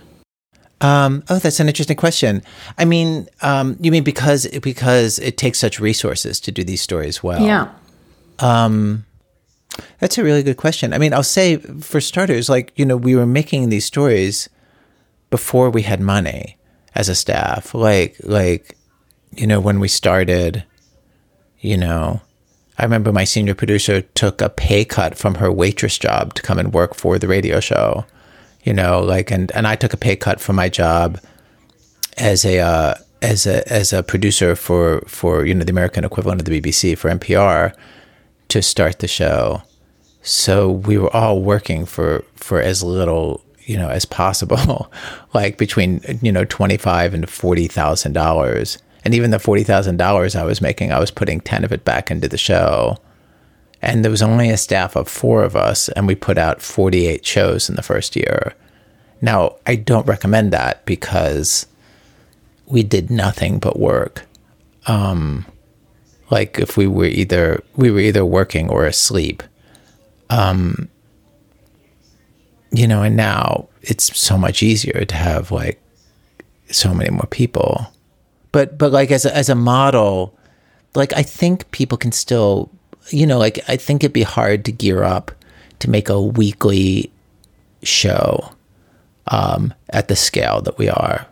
Um, 0.82 1.24
oh, 1.30 1.40
that's 1.40 1.62
an 1.62 1.68
interesting 1.68 1.96
question. 1.96 2.44
I 2.78 2.86
mean, 2.86 3.28
um, 3.42 3.78
you 3.80 3.92
mean 3.92 4.04
because 4.04 4.48
because 4.62 5.18
it 5.20 5.38
takes 5.38 5.58
such 5.58 5.80
resources 5.80 6.42
to 6.42 6.52
do 6.52 6.64
these 6.64 6.82
stories 6.82 7.24
well? 7.24 7.42
Yeah. 7.42 7.72
Um, 8.40 9.06
that's 10.00 10.18
a 10.18 10.24
really 10.24 10.44
good 10.44 10.58
question. 10.58 10.94
I 10.94 10.98
mean, 10.98 11.14
I'll 11.14 11.24
say 11.24 11.58
for 11.58 12.02
starters, 12.02 12.50
like 12.50 12.74
you 12.76 12.86
know, 12.86 12.98
we 12.98 13.16
were 13.16 13.26
making 13.26 13.70
these 13.70 13.86
stories 13.86 14.50
before 15.30 15.70
we 15.70 15.84
had 15.84 16.02
money 16.02 16.58
as 16.96 17.08
a 17.08 17.16
staff. 17.16 17.74
Like 17.74 18.18
like 18.22 18.78
you 19.38 19.48
know, 19.48 19.60
when 19.60 19.80
we 19.80 19.88
started, 19.88 20.64
you 21.60 21.78
know, 21.78 22.22
I 22.78 22.84
remember 22.84 23.12
my 23.12 23.24
senior 23.24 23.54
producer 23.54 24.02
took 24.02 24.42
a 24.42 24.50
pay 24.50 24.84
cut 24.84 25.18
from 25.18 25.36
her 25.36 25.52
waitress 25.52 25.98
job 25.98 26.34
to 26.36 26.42
come 26.42 26.60
and 26.60 26.74
work 26.74 26.96
for 26.96 27.20
the 27.20 27.28
radio 27.28 27.60
show, 27.60 28.06
you 28.64 28.74
know, 28.74 29.02
like, 29.02 29.32
and, 29.32 29.52
and 29.52 29.68
I 29.68 29.76
took 29.76 29.94
a 29.94 29.98
pay 29.98 30.16
cut 30.16 30.40
from 30.40 30.56
my 30.56 30.70
job 30.70 31.20
as 32.18 32.46
a, 32.46 32.60
uh, 32.60 32.96
as 33.22 33.46
a, 33.46 33.72
as 33.72 33.94
a 33.94 34.04
producer 34.04 34.56
for, 34.56 35.02
for, 35.08 35.46
you 35.46 35.54
know, 35.54 35.64
the 35.64 35.72
American 35.72 36.04
equivalent 36.04 36.42
of 36.42 36.46
the 36.46 36.60
BBC 36.60 36.98
for 36.98 37.10
NPR 37.10 37.76
to 38.50 38.62
start 38.62 39.00
the 39.00 39.08
show. 39.08 39.62
So 40.24 40.72
we 40.72 40.98
were 40.98 41.16
all 41.16 41.42
working 41.42 41.86
for, 41.86 42.24
for 42.36 42.60
as 42.60 42.82
little, 42.82 43.44
you 43.66 43.78
know, 43.78 43.90
as 43.90 44.06
possible, 44.06 44.92
like 45.34 45.58
between, 45.58 46.02
you 46.22 46.32
know, 46.32 46.44
25 46.46 47.14
and 47.14 47.28
$40,000 47.28 48.82
and 49.04 49.14
even 49.14 49.32
the 49.32 49.38
$40,000 49.38 50.36
I 50.36 50.44
was 50.44 50.62
making, 50.62 50.92
I 50.92 51.00
was 51.00 51.12
putting 51.12 51.42
10 51.42 51.64
of 51.64 51.72
it 51.72 51.84
back 51.84 52.10
into 52.10 52.28
the 52.28 52.38
show. 52.38 52.98
And 53.82 54.04
there 54.04 54.12
was 54.12 54.22
only 54.22 54.50
a 54.50 54.58
staff 54.58 54.96
of 54.96 55.10
four 55.10 55.44
of 55.44 55.56
us, 55.56 55.90
and 55.90 56.08
we 56.08 56.16
put 56.16 56.38
out 56.38 56.62
48 56.62 57.26
shows 57.26 57.70
in 57.70 57.76
the 57.76 57.82
first 57.82 58.16
year. 58.16 58.54
Now, 59.22 59.58
I 59.68 59.76
don't 59.76 60.08
recommend 60.08 60.54
that 60.54 60.86
because 60.86 61.66
we 62.66 62.82
did 62.84 63.12
nothing 63.12 63.60
but 63.60 63.78
work. 63.78 64.26
Um, 64.88 65.46
like 66.34 66.58
if 66.60 66.78
we 66.78 66.88
were 66.88 67.06
either 67.06 67.64
we 67.76 67.92
were 67.92 68.00
either 68.00 68.26
working 68.26 68.70
or 68.70 68.86
asleep. 68.86 69.44
Um, 70.30 70.90
you 72.72 72.88
know, 72.88 73.04
and 73.04 73.16
now 73.16 73.70
it's 73.82 74.18
so 74.18 74.38
much 74.38 74.64
easier 74.64 75.06
to 75.06 75.16
have 75.16 75.52
like 75.52 75.80
so 76.72 76.94
many 76.94 77.12
more 77.12 77.28
people 77.30 77.93
but 78.54 78.78
but 78.78 78.94
like 78.94 79.12
as 79.12 79.26
a, 79.26 79.36
as 79.36 79.50
a 79.50 79.56
model, 79.56 80.38
like 80.96 81.12
I 81.18 81.24
think 81.24 81.70
people 81.72 81.98
can 81.98 82.14
still, 82.14 82.72
you 83.10 83.28
know, 83.28 83.38
like 83.38 83.60
I 83.68 83.76
think 83.76 84.04
it'd 84.04 84.14
be 84.14 84.24
hard 84.24 84.64
to 84.64 84.72
gear 84.72 85.04
up 85.04 85.32
to 85.80 85.90
make 85.90 86.08
a 86.08 86.22
weekly 86.22 87.12
show 87.82 88.54
um, 89.28 89.74
at 89.90 90.08
the 90.08 90.16
scale 90.16 90.62
that 90.62 90.78
we 90.78 90.88
are 90.88 91.28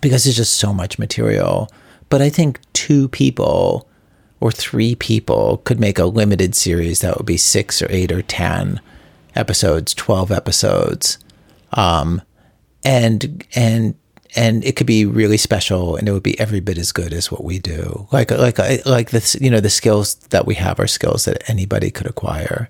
because 0.00 0.24
there's 0.24 0.36
just 0.36 0.56
so 0.56 0.72
much 0.72 0.98
material. 0.98 1.70
But 2.08 2.22
I 2.22 2.30
think 2.30 2.58
two 2.72 3.08
people 3.08 3.86
or 4.40 4.50
three 4.50 4.94
people 4.94 5.58
could 5.64 5.78
make 5.78 5.98
a 5.98 6.06
limited 6.06 6.54
series 6.54 7.00
that 7.00 7.16
would 7.18 7.26
be 7.26 7.36
six 7.36 7.82
or 7.82 7.86
eight 7.90 8.10
or 8.10 8.22
10 8.22 8.80
episodes, 9.36 9.92
12 9.94 10.32
episodes. 10.32 11.18
Um, 11.72 12.22
and, 12.84 13.46
and, 13.54 13.94
and 14.36 14.64
it 14.64 14.76
could 14.76 14.86
be 14.86 15.04
really 15.04 15.36
special 15.36 15.96
and 15.96 16.08
it 16.08 16.12
would 16.12 16.22
be 16.22 16.38
every 16.38 16.60
bit 16.60 16.78
as 16.78 16.92
good 16.92 17.12
as 17.12 17.30
what 17.30 17.44
we 17.44 17.58
do. 17.58 18.06
Like, 18.12 18.30
like, 18.30 18.58
like 18.86 19.10
this, 19.10 19.34
you 19.40 19.50
know, 19.50 19.60
the 19.60 19.70
skills 19.70 20.14
that 20.30 20.46
we 20.46 20.54
have 20.54 20.78
are 20.78 20.86
skills 20.86 21.24
that 21.24 21.48
anybody 21.48 21.90
could 21.90 22.06
acquire. 22.06 22.68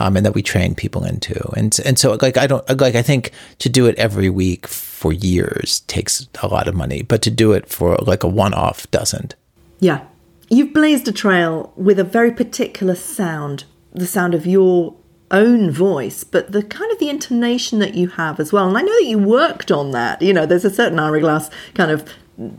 Um, 0.00 0.16
and 0.16 0.24
that 0.24 0.34
we 0.34 0.42
train 0.42 0.76
people 0.76 1.04
into. 1.04 1.36
And 1.56 1.76
and 1.84 1.98
so 1.98 2.16
like 2.22 2.36
I 2.36 2.46
don't 2.46 2.80
like 2.80 2.94
I 2.94 3.02
think 3.02 3.32
to 3.58 3.68
do 3.68 3.86
it 3.86 3.98
every 3.98 4.30
week 4.30 4.68
for 4.68 5.12
years 5.12 5.80
takes 5.88 6.28
a 6.40 6.46
lot 6.46 6.68
of 6.68 6.76
money, 6.76 7.02
but 7.02 7.20
to 7.22 7.32
do 7.32 7.50
it 7.50 7.68
for 7.68 7.96
like 7.96 8.22
a 8.22 8.28
one 8.28 8.54
off 8.54 8.88
doesn't. 8.92 9.34
Yeah. 9.80 10.04
You've 10.48 10.72
blazed 10.72 11.08
a 11.08 11.12
trail 11.12 11.72
with 11.74 11.98
a 11.98 12.04
very 12.04 12.30
particular 12.30 12.94
sound, 12.94 13.64
the 13.92 14.06
sound 14.06 14.34
of 14.34 14.46
your 14.46 14.94
own 15.30 15.70
voice, 15.70 16.24
but 16.24 16.52
the 16.52 16.62
kind 16.62 16.90
of 16.92 16.98
the 16.98 17.08
intonation 17.08 17.78
that 17.78 17.94
you 17.94 18.08
have 18.08 18.40
as 18.40 18.52
well. 18.52 18.68
And 18.68 18.76
I 18.76 18.82
know 18.82 18.94
that 18.98 19.06
you 19.06 19.18
worked 19.18 19.70
on 19.70 19.90
that. 19.92 20.22
You 20.22 20.32
know, 20.32 20.46
there's 20.46 20.64
a 20.64 20.70
certain 20.70 20.98
Ira 20.98 21.20
Glass 21.20 21.50
kind 21.74 21.90
of 21.90 22.08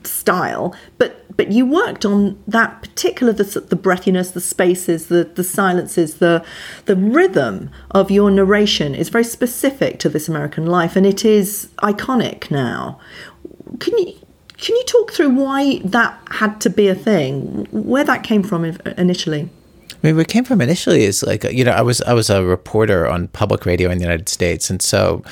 style, 0.04 0.76
but 0.98 1.26
but 1.38 1.52
you 1.52 1.66
worked 1.66 2.06
on 2.06 2.42
that 2.48 2.82
particular 2.82 3.32
the, 3.32 3.44
the 3.62 3.78
breathiness, 3.78 4.34
the 4.34 4.42
spaces, 4.42 5.08
the 5.08 5.24
the 5.24 5.44
silences, 5.44 6.16
the 6.16 6.44
the 6.86 6.96
rhythm 6.96 7.70
of 7.92 8.12
your 8.12 8.30
narration 8.30 8.94
is 8.94 9.10
very 9.10 9.24
specific 9.24 10.00
to 10.00 10.10
this 10.10 10.28
American 10.28 10.66
life, 10.66 10.96
and 10.96 11.06
it 11.06 11.24
is 11.24 11.70
iconic 11.82 12.52
now. 12.52 13.00
Can 13.80 13.98
you 13.98 14.14
can 14.58 14.76
you 14.76 14.84
talk 14.84 15.14
through 15.14 15.30
why 15.30 15.80
that 15.86 16.20
had 16.32 16.60
to 16.62 16.70
be 16.70 16.90
a 16.90 16.96
thing? 16.96 17.66
Where 17.72 18.04
that 18.04 18.24
came 18.24 18.44
from 18.44 18.66
initially? 18.98 19.50
I 20.02 20.08
mean, 20.08 20.16
where 20.16 20.22
it 20.22 20.30
came 20.30 20.46
from 20.46 20.62
initially 20.62 21.04
is 21.04 21.24
like 21.24 21.44
you 21.44 21.64
know 21.64 21.72
I 21.72 21.82
was 21.82 22.02
I 22.04 22.14
was 22.14 22.30
a 22.30 22.44
reporter 22.44 23.08
on 23.08 23.28
public 23.30 23.66
radio 23.66 23.90
in 23.90 23.98
the 23.98 24.04
United 24.04 24.30
States, 24.30 24.70
and 24.70 24.82
so 24.82 25.24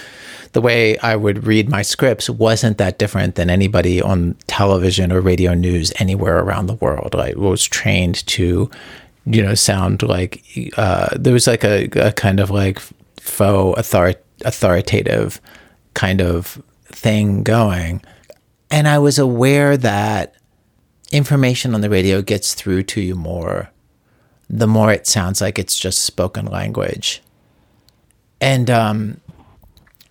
the 0.53 0.61
way 0.61 0.97
I 0.99 1.15
would 1.15 1.45
read 1.45 1.69
my 1.69 1.81
scripts 1.81 2.29
wasn't 2.29 2.77
that 2.77 2.99
different 2.99 3.35
than 3.35 3.49
anybody 3.49 4.01
on 4.01 4.35
television 4.47 5.11
or 5.11 5.21
radio 5.21 5.53
news 5.53 5.93
anywhere 5.99 6.39
around 6.39 6.65
the 6.65 6.73
world. 6.75 7.15
I 7.15 7.33
was 7.35 7.63
trained 7.63 8.25
to, 8.27 8.69
you 9.25 9.43
know, 9.43 9.55
sound 9.55 10.03
like 10.03 10.43
uh, 10.77 11.09
there 11.17 11.33
was 11.33 11.47
like 11.47 11.63
a, 11.63 11.87
a 11.95 12.11
kind 12.11 12.39
of 12.39 12.49
like 12.49 12.79
faux 13.19 13.77
author- 13.77 14.19
authoritative 14.45 15.39
kind 15.93 16.21
of 16.21 16.61
thing 16.91 17.43
going 17.43 18.01
and 18.69 18.87
I 18.87 18.99
was 18.99 19.17
aware 19.17 19.77
that 19.77 20.35
information 21.11 21.73
on 21.73 21.81
the 21.81 21.89
radio 21.89 22.21
gets 22.21 22.53
through 22.53 22.83
to 22.83 23.01
you 23.01 23.15
more 23.15 23.69
the 24.49 24.67
more 24.67 24.91
it 24.91 25.07
sounds 25.07 25.41
like 25.41 25.59
it's 25.59 25.77
just 25.77 26.03
spoken 26.03 26.45
language. 26.45 27.21
And 28.39 28.69
um 28.69 29.21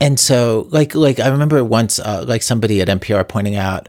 and 0.01 0.21
so 0.21 0.69
like 0.71 0.95
like 0.95 1.21
I 1.21 1.29
remember 1.29 1.63
once 1.65 1.99
uh, 1.99 2.25
like 2.27 2.43
somebody 2.43 2.81
at 2.81 2.89
NPR 2.89 3.27
pointing 3.27 3.57
out 3.57 3.89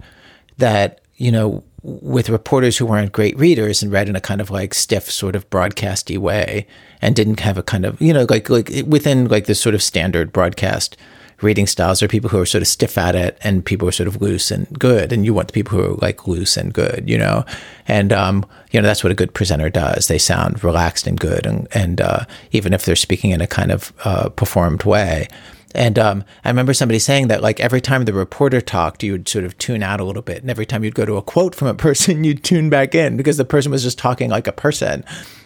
that 0.57 1.01
you 1.15 1.31
know 1.31 1.63
with 1.83 2.29
reporters 2.29 2.77
who 2.77 2.85
weren't 2.85 3.11
great 3.11 3.37
readers 3.37 3.81
and 3.81 3.91
read 3.91 4.09
in 4.09 4.15
a 4.15 4.21
kind 4.21 4.41
of 4.41 4.49
like 4.49 4.73
stiff 4.73 5.09
sort 5.09 5.35
of 5.35 5.49
broadcasty 5.49 6.17
way 6.17 6.67
and 7.01 7.15
didn't 7.15 7.39
have 7.39 7.57
a 7.57 7.63
kind 7.63 7.85
of 7.85 7.99
you 8.01 8.13
know 8.13 8.25
like 8.29 8.49
like 8.49 8.69
within 8.85 9.27
like 9.27 9.45
this 9.45 9.59
sort 9.59 9.75
of 9.75 9.81
standard 9.81 10.31
broadcast 10.33 10.97
reading 11.41 11.67
styles. 11.67 11.99
There 11.99 12.05
are 12.05 12.09
people 12.09 12.29
who 12.29 12.39
are 12.39 12.45
sort 12.45 12.61
of 12.61 12.67
stiff 12.67 12.97
at 12.97 13.15
it 13.15 13.37
and 13.41 13.63
people 13.63 13.85
who 13.85 13.89
are 13.89 13.93
sort 13.93 14.07
of 14.07 14.21
loose 14.21 14.49
and 14.51 14.67
good. 14.79 15.11
And 15.11 15.25
you 15.25 15.33
want 15.33 15.47
the 15.47 15.53
people 15.53 15.77
who 15.77 15.93
are 15.93 15.95
like 15.97 16.27
loose 16.27 16.57
and 16.57 16.73
good, 16.73 17.03
you 17.07 17.17
know? 17.17 17.45
And, 17.87 18.11
um, 18.11 18.45
you 18.71 18.81
know, 18.81 18.87
that's 18.87 19.03
what 19.03 19.11
a 19.11 19.15
good 19.15 19.33
presenter 19.33 19.69
does. 19.69 20.07
They 20.07 20.17
sound 20.17 20.63
relaxed 20.63 21.05
and 21.05 21.19
good. 21.19 21.45
And, 21.45 21.67
and 21.71 22.01
uh, 22.01 22.25
even 22.51 22.73
if 22.73 22.85
they're 22.85 22.95
speaking 22.95 23.31
in 23.31 23.41
a 23.41 23.47
kind 23.47 23.71
of 23.71 23.93
uh, 24.03 24.29
performed 24.29 24.83
way. 24.83 25.27
And 25.75 25.99
um, 25.99 26.23
I 26.43 26.49
remember 26.49 26.73
somebody 26.73 26.97
saying 26.97 27.27
that, 27.27 27.43
like, 27.43 27.59
every 27.59 27.81
time 27.81 28.05
the 28.05 28.13
reporter 28.13 28.61
talked, 28.61 29.03
you 29.03 29.11
would 29.11 29.27
sort 29.27 29.45
of 29.45 29.55
tune 29.59 29.83
out 29.83 29.99
a 29.99 30.05
little 30.05 30.23
bit. 30.23 30.41
And 30.41 30.49
every 30.49 30.65
time 30.65 30.83
you'd 30.83 30.95
go 30.95 31.05
to 31.05 31.17
a 31.17 31.21
quote 31.21 31.53
from 31.53 31.67
a 31.67 31.75
person, 31.75 32.23
you'd 32.23 32.43
tune 32.43 32.69
back 32.69 32.95
in 32.95 33.15
because 33.15 33.37
the 33.37 33.45
person 33.45 33.71
was 33.71 33.83
just 33.83 33.99
talking 33.99 34.29
like 34.29 34.47
a 34.47 34.51
person. 34.51 35.03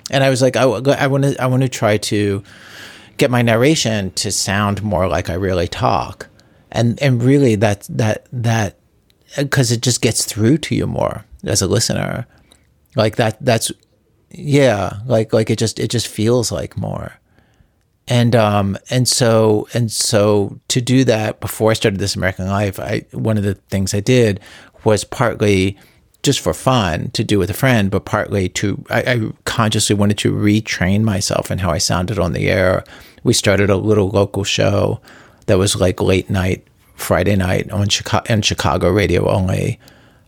And 0.10 0.24
I 0.24 0.30
was 0.30 0.42
like, 0.42 0.56
I, 0.56 0.64
I 0.64 1.08
want 1.08 1.24
to, 1.24 1.42
I 1.42 1.48
want 1.48 1.64
to 1.64 1.70
try 1.70 1.98
to 1.98 2.44
get 3.18 3.32
my 3.32 3.42
narration 3.42 4.12
to 4.12 4.32
sound 4.32 4.84
more 4.84 5.08
like 5.08 5.30
I 5.30 5.34
really 5.34 5.68
talk. 5.68 6.28
And 6.72 7.02
and 7.02 7.22
really 7.22 7.56
that 7.56 7.88
that 7.90 8.28
that 8.32 8.78
because 9.38 9.72
it 9.72 9.82
just 9.82 10.02
gets 10.02 10.26
through 10.26 10.58
to 10.60 10.76
you 10.76 10.88
more 10.88 11.26
as 11.44 11.62
a 11.62 11.68
listener. 11.68 12.28
Like 12.96 13.18
that 13.18 13.38
that's 13.44 13.72
yeah, 14.30 14.98
like 15.06 15.34
like 15.34 15.50
it 15.50 15.60
just 15.60 15.80
it 15.80 15.90
just 15.90 16.08
feels 16.08 16.52
like 16.52 16.78
more. 16.78 17.20
And 18.08 18.36
um 18.36 18.78
and 18.90 19.08
so 19.08 19.68
and 19.74 19.92
so 19.92 20.60
to 20.70 20.82
do 20.82 21.04
that 21.06 21.40
before 21.40 21.72
I 21.72 21.74
started 21.74 22.00
this 22.00 22.16
American 22.16 22.48
Life, 22.48 22.80
I 22.80 23.06
one 23.12 23.38
of 23.38 23.44
the 23.44 23.56
things 23.56 23.94
I 23.94 24.00
did 24.00 24.40
was 24.84 25.04
partly 25.04 25.78
just 26.24 26.40
for 26.40 26.54
fun 26.54 27.10
to 27.12 27.24
do 27.24 27.40
with 27.40 27.50
a 27.50 27.56
friend, 27.56 27.90
but 27.90 28.06
partly 28.06 28.48
to 28.50 28.84
I, 28.90 29.02
I, 29.02 29.32
consciously 29.46 29.96
wanted 29.96 30.18
to 30.20 30.32
retrain 30.32 31.02
myself 31.02 31.50
in 31.50 31.60
how 31.60 31.72
I 31.72 31.80
sounded 31.80 32.20
on 32.20 32.34
the 32.34 32.50
air. 32.50 32.84
We 33.24 33.34
started 33.34 33.70
a 33.70 33.78
little 33.78 34.10
local 34.10 34.44
show 34.44 35.02
that 35.48 35.58
was 35.58 35.76
like 35.76 36.02
late 36.02 36.30
night 36.30 36.68
Friday 36.96 37.36
night 37.36 37.72
on 37.72 37.90
Chicago 37.90 38.26
and 38.30 38.46
Chicago 38.46 38.90
radio 38.90 39.28
only 39.28 39.80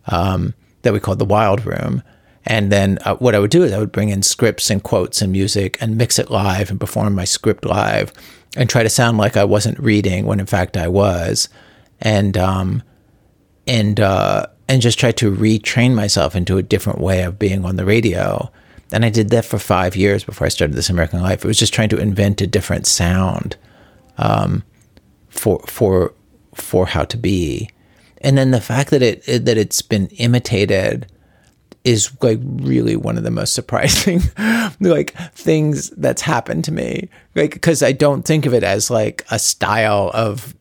um, 0.07 0.53
that 0.81 0.93
we 0.93 1.00
called 1.00 1.19
the 1.19 1.25
Wild 1.25 1.65
Room. 1.65 2.01
And 2.45 2.71
then 2.71 2.97
uh, 3.05 3.15
what 3.15 3.35
I 3.35 3.39
would 3.39 3.51
do 3.51 3.63
is 3.63 3.71
I 3.71 3.79
would 3.79 3.91
bring 3.91 4.09
in 4.09 4.21
scripts 4.23 4.69
and 4.69 4.83
quotes 4.83 5.21
and 5.21 5.31
music 5.31 5.77
and 5.79 5.97
mix 5.97 6.19
it 6.19 6.29
live 6.29 6.69
and 6.69 6.79
perform 6.79 7.15
my 7.15 7.23
script 7.23 7.63
live 7.63 8.12
and 8.57 8.69
try 8.69 8.83
to 8.83 8.89
sound 8.89 9.17
like 9.17 9.38
I 9.38 9.45
wasn't 9.45 9.79
reading 9.79 10.25
when 10.25 10.39
in 10.39 10.45
fact 10.45 10.75
I 10.75 10.88
was. 10.88 11.47
And 12.01 12.35
um, 12.38 12.83
and 13.65 14.00
uh, 14.00 14.47
and 14.73 14.81
just 14.81 14.97
try 14.97 15.11
to 15.11 15.31
retrain 15.31 15.93
myself 15.93 16.35
into 16.35 16.57
a 16.57 16.63
different 16.63 16.97
way 16.97 17.21
of 17.21 17.37
being 17.37 17.63
on 17.63 17.75
the 17.75 17.85
radio. 17.85 18.51
And 18.91 19.05
I 19.05 19.11
did 19.11 19.29
that 19.29 19.45
for 19.45 19.59
five 19.59 19.95
years 19.95 20.23
before 20.23 20.45
I 20.45 20.49
started 20.49 20.75
This 20.75 20.89
American 20.89 21.21
Life. 21.21 21.45
It 21.45 21.47
was 21.47 21.59
just 21.59 21.75
trying 21.75 21.89
to 21.89 21.99
invent 21.99 22.41
a 22.41 22.47
different 22.47 22.87
sound 22.87 23.55
um, 24.17 24.63
for 25.29 25.59
for 25.67 26.15
for 26.55 26.87
how 26.87 27.03
to 27.03 27.17
be. 27.17 27.69
And 28.21 28.35
then 28.35 28.49
the 28.49 28.59
fact 28.59 28.89
that 28.89 29.03
it, 29.03 29.21
it 29.29 29.45
that 29.45 29.59
it's 29.59 29.83
been 29.83 30.07
imitated 30.07 31.05
is 31.83 32.09
like 32.23 32.39
really 32.43 32.95
one 32.95 33.15
of 33.15 33.23
the 33.23 33.29
most 33.29 33.53
surprising 33.53 34.21
like 34.79 35.15
things 35.35 35.91
that's 35.91 36.23
happened 36.23 36.63
to 36.63 36.71
me 36.71 37.09
like 37.35 37.51
because 37.51 37.83
i 37.83 37.91
don't 37.91 38.23
think 38.23 38.45
of 38.45 38.53
it 38.53 38.63
as 38.63 38.89
like 38.89 39.25
a 39.31 39.37
style 39.37 40.09
of 40.13 40.55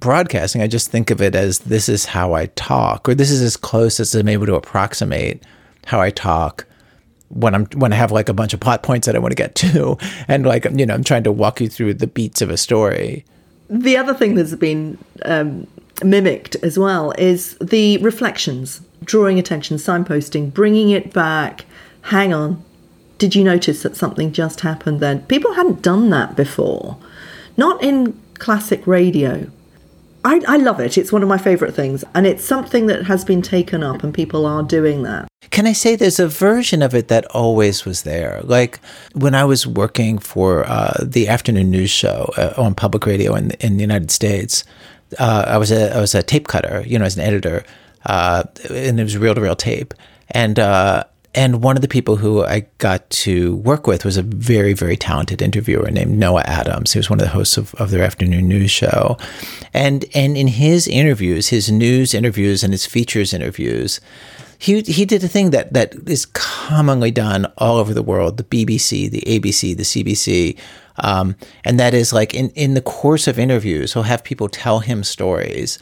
broadcasting, 0.00 0.62
I 0.62 0.66
just 0.66 0.90
think 0.90 1.10
of 1.10 1.20
it 1.20 1.34
as 1.34 1.60
this 1.60 1.88
is 1.88 2.06
how 2.06 2.34
I 2.34 2.46
talk, 2.46 3.08
or 3.08 3.14
this 3.14 3.30
is 3.30 3.42
as 3.42 3.56
close 3.56 4.00
as 4.00 4.14
I'm 4.14 4.28
able 4.28 4.46
to 4.46 4.54
approximate 4.54 5.42
how 5.86 6.00
I 6.00 6.10
talk 6.10 6.66
when 7.28 7.54
I'm 7.54 7.66
when 7.76 7.92
I 7.92 7.96
have 7.96 8.10
like 8.12 8.28
a 8.28 8.34
bunch 8.34 8.54
of 8.54 8.60
plot 8.60 8.82
points 8.82 9.06
that 9.06 9.16
I 9.16 9.18
want 9.18 9.32
to 9.32 9.36
get 9.36 9.54
to, 9.56 9.96
and 10.28 10.46
like 10.46 10.64
you 10.64 10.86
know 10.86 10.94
I'm 10.94 11.04
trying 11.04 11.24
to 11.24 11.32
walk 11.32 11.60
you 11.60 11.68
through 11.68 11.94
the 11.94 12.06
beats 12.06 12.42
of 12.42 12.50
a 12.50 12.56
story. 12.56 13.24
The 13.68 13.96
other 13.96 14.14
thing 14.14 14.34
that's 14.34 14.54
been 14.54 14.96
um, 15.24 15.66
mimicked 16.02 16.56
as 16.56 16.78
well 16.78 17.12
is 17.18 17.56
the 17.58 17.98
reflections, 17.98 18.80
drawing 19.04 19.38
attention, 19.38 19.76
signposting, 19.76 20.54
bringing 20.54 20.90
it 20.90 21.12
back. 21.12 21.66
Hang 22.02 22.32
on, 22.32 22.64
did 23.18 23.34
you 23.34 23.44
notice 23.44 23.82
that 23.82 23.96
something 23.96 24.32
just 24.32 24.60
happened 24.60 25.00
then? 25.00 25.22
People 25.22 25.52
hadn't 25.54 25.82
done 25.82 26.08
that 26.10 26.34
before, 26.36 26.96
not 27.56 27.82
in 27.82 28.18
classic 28.38 28.86
radio 28.86 29.50
I, 30.28 30.42
I 30.46 30.56
love 30.58 30.78
it. 30.78 30.98
It's 30.98 31.10
one 31.10 31.22
of 31.22 31.28
my 31.28 31.38
favourite 31.38 31.72
things. 31.72 32.04
And 32.14 32.26
it's 32.26 32.44
something 32.44 32.86
that 32.86 33.06
has 33.06 33.24
been 33.24 33.40
taken 33.40 33.82
up, 33.82 34.04
and 34.04 34.12
people 34.12 34.44
are 34.44 34.62
doing 34.62 35.02
that. 35.04 35.26
Can 35.50 35.66
I 35.66 35.72
say 35.72 35.96
there's 35.96 36.20
a 36.20 36.28
version 36.28 36.82
of 36.82 36.94
it 36.94 37.08
that 37.08 37.24
always 37.26 37.86
was 37.86 38.02
there? 38.02 38.42
Like 38.44 38.78
when 39.14 39.34
I 39.34 39.44
was 39.44 39.66
working 39.66 40.18
for 40.18 40.66
uh, 40.66 40.98
the 41.02 41.28
afternoon 41.28 41.70
news 41.70 41.90
show 41.90 42.30
uh, 42.36 42.52
on 42.58 42.74
public 42.74 43.06
radio 43.06 43.34
in, 43.34 43.52
in 43.52 43.78
the 43.78 43.80
United 43.80 44.10
States, 44.10 44.64
uh, 45.18 45.46
I 45.48 45.56
was 45.56 45.72
a 45.72 45.96
I 45.96 46.00
was 46.00 46.14
a 46.14 46.22
tape 46.22 46.46
cutter, 46.46 46.84
you 46.86 46.98
know, 46.98 47.06
as 47.06 47.16
an 47.16 47.22
editor, 47.22 47.64
uh, 48.04 48.44
and 48.68 49.00
it 49.00 49.02
was 49.02 49.16
reel 49.16 49.34
to 49.34 49.40
reel 49.40 49.56
tape, 49.56 49.94
and 50.32 50.58
uh, 50.58 51.04
and 51.34 51.62
one 51.62 51.76
of 51.76 51.82
the 51.82 51.88
people 51.88 52.16
who 52.16 52.44
I 52.44 52.66
got 52.78 53.08
to 53.10 53.56
work 53.56 53.86
with 53.86 54.04
was 54.04 54.16
a 54.16 54.22
very, 54.22 54.72
very 54.72 54.96
talented 54.96 55.42
interviewer 55.42 55.90
named 55.90 56.18
Noah 56.18 56.42
Adams. 56.42 56.92
He 56.92 56.98
was 56.98 57.10
one 57.10 57.20
of 57.20 57.24
the 57.24 57.32
hosts 57.32 57.56
of, 57.56 57.74
of 57.74 57.90
their 57.90 58.02
afternoon 58.02 58.48
news 58.48 58.70
show. 58.70 59.18
And 59.74 60.06
and 60.14 60.36
in 60.36 60.48
his 60.48 60.88
interviews, 60.88 61.48
his 61.48 61.70
news 61.70 62.14
interviews 62.14 62.64
and 62.64 62.72
his 62.72 62.86
features 62.86 63.34
interviews, 63.34 64.00
he 64.58 64.80
he 64.80 65.04
did 65.04 65.22
a 65.22 65.28
thing 65.28 65.50
that 65.50 65.74
that 65.74 65.94
is 66.08 66.26
commonly 66.26 67.10
done 67.10 67.46
all 67.58 67.76
over 67.76 67.92
the 67.92 68.02
world, 68.02 68.38
the 68.38 68.44
BBC, 68.44 69.10
the 69.10 69.22
ABC, 69.26 69.76
the 69.76 69.82
CBC. 69.82 70.58
Um, 71.00 71.36
and 71.64 71.78
that 71.78 71.94
is 71.94 72.12
like 72.12 72.34
in, 72.34 72.50
in 72.50 72.74
the 72.74 72.80
course 72.80 73.28
of 73.28 73.38
interviews, 73.38 73.92
he'll 73.92 74.02
have 74.02 74.24
people 74.24 74.48
tell 74.48 74.80
him 74.80 75.04
stories 75.04 75.78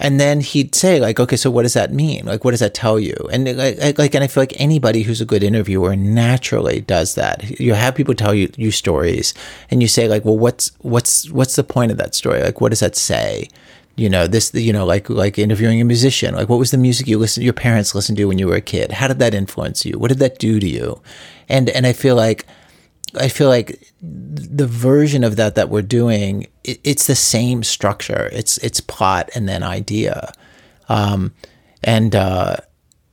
and 0.00 0.18
then 0.18 0.40
he'd 0.40 0.74
say 0.74 0.98
like, 0.98 1.20
okay, 1.20 1.36
so 1.36 1.50
what 1.50 1.62
does 1.62 1.74
that 1.74 1.92
mean? 1.92 2.24
Like, 2.24 2.42
what 2.42 2.52
does 2.52 2.60
that 2.60 2.72
tell 2.72 2.98
you? 2.98 3.14
And 3.30 3.44
like, 3.56 3.98
like, 3.98 4.14
and 4.14 4.24
I 4.24 4.28
feel 4.28 4.40
like 4.42 4.58
anybody 4.58 5.02
who's 5.02 5.20
a 5.20 5.26
good 5.26 5.42
interviewer 5.42 5.94
naturally 5.94 6.80
does 6.80 7.14
that. 7.16 7.60
You 7.60 7.74
have 7.74 7.94
people 7.94 8.14
tell 8.14 8.34
you, 8.34 8.50
you 8.56 8.70
stories 8.70 9.34
and 9.70 9.82
you 9.82 9.88
say 9.88 10.08
like, 10.08 10.24
well, 10.24 10.38
what's, 10.38 10.72
what's, 10.78 11.30
what's 11.30 11.54
the 11.54 11.64
point 11.64 11.92
of 11.92 11.98
that 11.98 12.14
story? 12.14 12.42
Like, 12.42 12.62
what 12.62 12.70
does 12.70 12.80
that 12.80 12.96
say? 12.96 13.48
you 13.96 14.08
know 14.08 14.26
this 14.26 14.54
you 14.54 14.72
know 14.72 14.86
like 14.86 15.10
like 15.10 15.36
interviewing 15.36 15.80
a 15.80 15.84
musician 15.84 16.34
like 16.34 16.48
what 16.48 16.60
was 16.60 16.70
the 16.70 16.78
music 16.78 17.08
you 17.08 17.18
listened 17.18 17.44
your 17.44 17.52
parents 17.52 17.92
listened 17.94 18.16
to 18.16 18.24
when 18.24 18.38
you 18.38 18.46
were 18.46 18.54
a 18.54 18.60
kid 18.60 18.92
how 18.92 19.08
did 19.08 19.18
that 19.18 19.34
influence 19.34 19.84
you 19.84 19.98
what 19.98 20.08
did 20.08 20.20
that 20.20 20.38
do 20.38 20.60
to 20.60 20.66
you 20.66 21.02
and 21.48 21.68
and 21.68 21.86
i 21.86 21.92
feel 21.92 22.14
like 22.14 22.46
I 23.18 23.28
feel 23.28 23.48
like 23.48 23.92
the 24.00 24.66
version 24.66 25.24
of 25.24 25.36
that 25.36 25.54
that 25.54 25.68
we're 25.68 25.82
doing, 25.82 26.46
it, 26.64 26.80
it's 26.84 27.06
the 27.06 27.14
same 27.14 27.62
structure. 27.62 28.28
It's 28.32 28.58
it's 28.58 28.80
plot 28.80 29.30
and 29.34 29.48
then 29.48 29.62
idea, 29.62 30.32
um, 30.88 31.32
and 31.82 32.14
uh, 32.14 32.56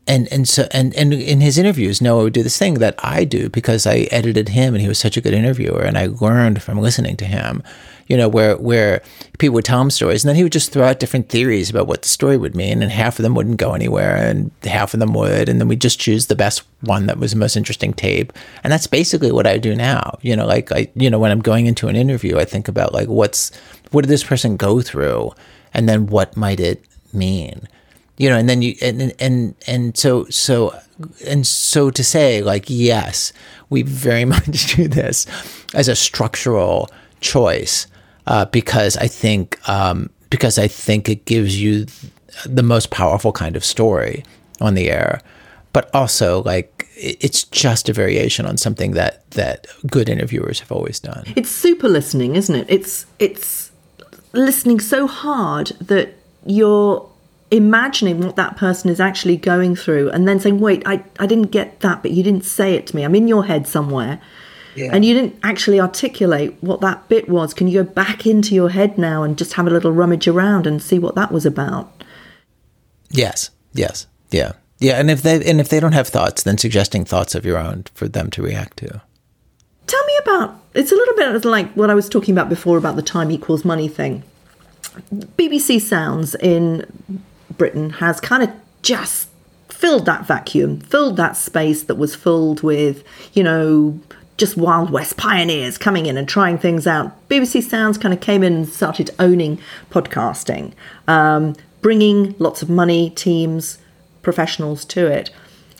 and 0.07 0.31
and 0.31 0.47
so 0.47 0.67
and 0.71 0.93
and 0.95 1.13
in 1.13 1.41
his 1.41 1.57
interviews, 1.57 2.01
Noah 2.01 2.23
would 2.23 2.33
do 2.33 2.43
this 2.43 2.57
thing 2.57 2.75
that 2.75 2.95
I 2.99 3.23
do 3.23 3.49
because 3.49 3.87
I 3.87 4.07
edited 4.11 4.49
him, 4.49 4.73
and 4.73 4.81
he 4.81 4.87
was 4.87 4.99
such 4.99 5.17
a 5.17 5.21
good 5.21 5.33
interviewer, 5.33 5.81
and 5.81 5.97
I 5.97 6.07
learned 6.07 6.61
from 6.61 6.79
listening 6.79 7.17
to 7.17 7.25
him 7.25 7.63
you 8.07 8.17
know, 8.17 8.27
where 8.27 8.57
where 8.57 9.01
people 9.37 9.55
would 9.55 9.65
tell 9.65 9.81
him 9.81 9.89
stories, 9.89 10.23
and 10.23 10.29
then 10.29 10.35
he 10.35 10.43
would 10.43 10.51
just 10.51 10.71
throw 10.71 10.85
out 10.85 10.99
different 10.99 11.29
theories 11.29 11.69
about 11.69 11.87
what 11.87 12.01
the 12.01 12.07
story 12.07 12.37
would 12.37 12.55
mean, 12.55 12.81
and 12.81 12.91
half 12.91 13.19
of 13.19 13.23
them 13.23 13.35
wouldn't 13.35 13.57
go 13.57 13.73
anywhere, 13.73 14.15
and 14.15 14.51
half 14.63 14.93
of 14.93 14.99
them 14.99 15.13
would, 15.13 15.49
and 15.49 15.59
then 15.59 15.67
we'd 15.67 15.81
just 15.81 15.99
choose 15.99 16.27
the 16.27 16.35
best 16.35 16.63
one 16.81 17.07
that 17.07 17.19
was 17.19 17.31
the 17.31 17.37
most 17.37 17.57
interesting 17.57 17.93
tape, 17.93 18.33
and 18.63 18.71
that's 18.71 18.87
basically 18.87 19.31
what 19.31 19.47
I 19.47 19.57
do 19.57 19.75
now. 19.75 20.17
You 20.21 20.35
know, 20.35 20.45
like 20.45 20.71
I, 20.71 20.87
you 20.95 21.09
know, 21.09 21.19
when 21.19 21.31
I'm 21.31 21.41
going 21.41 21.65
into 21.65 21.87
an 21.87 21.95
interview, 21.95 22.37
I 22.37 22.45
think 22.45 22.67
about 22.67 22.93
like 22.93 23.07
what's 23.07 23.51
what 23.91 24.01
did 24.01 24.09
this 24.09 24.23
person 24.23 24.57
go 24.57 24.81
through, 24.81 25.33
and 25.73 25.87
then 25.87 26.07
what 26.07 26.37
might 26.37 26.59
it 26.59 26.83
mean? 27.13 27.67
You 28.17 28.31
know 28.31 28.37
and 28.37 28.49
then 28.49 28.63
you 28.63 28.73
and 28.81 29.13
and 29.19 29.53
and 29.67 29.95
so 29.95 30.25
so 30.25 30.75
and 31.23 31.45
so 31.45 31.91
to 31.91 32.03
say 32.03 32.41
like 32.41 32.65
yes 32.67 33.31
we 33.69 33.83
very 33.83 34.25
much 34.35 34.75
do 34.75 34.87
this 34.87 35.27
as 35.75 35.87
a 35.87 35.95
structural 35.95 36.89
choice 37.21 37.85
uh, 38.27 38.45
because 38.45 38.97
I 38.97 39.07
think 39.07 39.57
um, 39.67 40.09
because 40.29 40.59
I 40.59 40.67
think 40.67 41.09
it 41.09 41.25
gives 41.25 41.59
you 41.61 41.87
the 42.45 42.63
most 42.63 42.91
powerful 42.91 43.31
kind 43.31 43.55
of 43.55 43.63
story 43.63 44.23
on 44.61 44.75
the 44.75 44.89
air, 44.89 45.21
but 45.73 45.89
also 45.95 46.43
like 46.43 46.87
it's 46.95 47.43
just 47.43 47.89
a 47.89 47.93
variation 47.93 48.45
on 48.45 48.57
something 48.57 48.91
that 48.91 49.29
that 49.31 49.67
good 49.87 50.09
interviewers 50.09 50.59
have 50.59 50.71
always 50.71 50.99
done. 50.99 51.23
It's 51.35 51.49
super 51.49 51.87
listening, 51.87 52.35
isn't 52.35 52.55
it? 52.55 52.65
It's 52.69 53.05
it's 53.17 53.71
listening 54.33 54.79
so 54.79 55.07
hard 55.07 55.67
that 55.79 56.13
you're 56.45 57.09
imagining 57.49 58.19
what 58.19 58.35
that 58.35 58.57
person 58.57 58.89
is 58.89 58.99
actually 58.99 59.37
going 59.37 59.73
through 59.73 60.09
and 60.09 60.27
then 60.27 60.37
saying 60.37 60.59
wait 60.59 60.83
I, 60.85 61.01
I 61.17 61.25
didn't 61.25 61.47
get 61.47 61.79
that 61.79 62.01
but 62.01 62.11
you 62.11 62.21
didn't 62.21 62.43
say 62.43 62.73
it 62.73 62.87
to 62.87 62.95
me 62.95 63.03
i'm 63.03 63.15
in 63.15 63.29
your 63.29 63.45
head 63.45 63.65
somewhere 63.65 64.19
yeah. 64.77 64.91
And 64.93 65.03
you 65.03 65.13
didn't 65.13 65.39
actually 65.43 65.79
articulate 65.79 66.55
what 66.61 66.81
that 66.81 67.07
bit 67.09 67.27
was. 67.27 67.53
Can 67.53 67.67
you 67.67 67.83
go 67.83 67.89
back 67.91 68.25
into 68.25 68.53
your 68.53 68.69
head 68.69 68.97
now 68.97 69.23
and 69.23 69.37
just 69.37 69.53
have 69.53 69.67
a 69.67 69.71
little 69.71 69.91
rummage 69.91 70.27
around 70.27 70.67
and 70.67 70.81
see 70.81 70.99
what 70.99 71.15
that 71.15 71.31
was 71.31 71.45
about? 71.45 71.91
Yes. 73.09 73.49
Yes. 73.73 74.07
Yeah. 74.29 74.53
Yeah, 74.79 74.99
and 74.99 75.09
if 75.09 75.23
they 75.23 75.43
and 75.49 75.59
if 75.59 75.69
they 75.69 75.79
don't 75.79 75.93
have 75.93 76.07
thoughts, 76.07 76.43
then 76.43 76.57
suggesting 76.57 77.03
thoughts 77.03 77.33
of 77.33 77.45
your 77.45 77.57
own 77.57 77.85
for 77.93 78.07
them 78.07 78.29
to 78.31 78.43
react 78.43 78.77
to. 78.77 79.01
Tell 79.87 80.05
me 80.05 80.17
about 80.21 80.59
it's 80.75 80.91
a 80.91 80.95
little 80.95 81.15
bit 81.15 81.45
like 81.45 81.71
what 81.73 81.89
I 81.89 81.95
was 81.95 82.07
talking 82.07 82.33
about 82.33 82.49
before 82.49 82.77
about 82.77 82.95
the 82.95 83.01
time 83.01 83.31
equals 83.31 83.65
money 83.65 83.87
thing. 83.87 84.23
BBC 85.35 85.81
Sounds 85.81 86.35
in 86.35 86.85
Britain 87.57 87.89
has 87.91 88.19
kind 88.19 88.43
of 88.43 88.51
just 88.83 89.29
filled 89.69 90.05
that 90.05 90.25
vacuum, 90.25 90.79
filled 90.79 91.17
that 91.17 91.35
space 91.37 91.83
that 91.83 91.95
was 91.95 92.15
filled 92.15 92.61
with, 92.61 93.03
you 93.33 93.43
know, 93.43 93.99
just 94.37 94.55
Wild 94.55 94.91
West 94.91 95.17
pioneers 95.17 95.77
coming 95.77 96.05
in 96.05 96.15
and 96.15 96.29
trying 96.29 96.57
things 96.57 96.85
out. 96.87 97.27
BBC 97.27 97.63
Sounds 97.63 97.97
kind 97.97 98.13
of 98.13 98.21
came 98.21 98.43
in 98.43 98.53
and 98.53 98.69
started 98.69 99.09
owning 99.19 99.59
podcasting, 99.89 100.73
um, 101.07 101.55
bringing 101.81 102.35
lots 102.37 102.61
of 102.61 102.69
money, 102.69 103.09
teams, 103.09 103.79
professionals 104.21 104.85
to 104.85 105.07
it, 105.07 105.31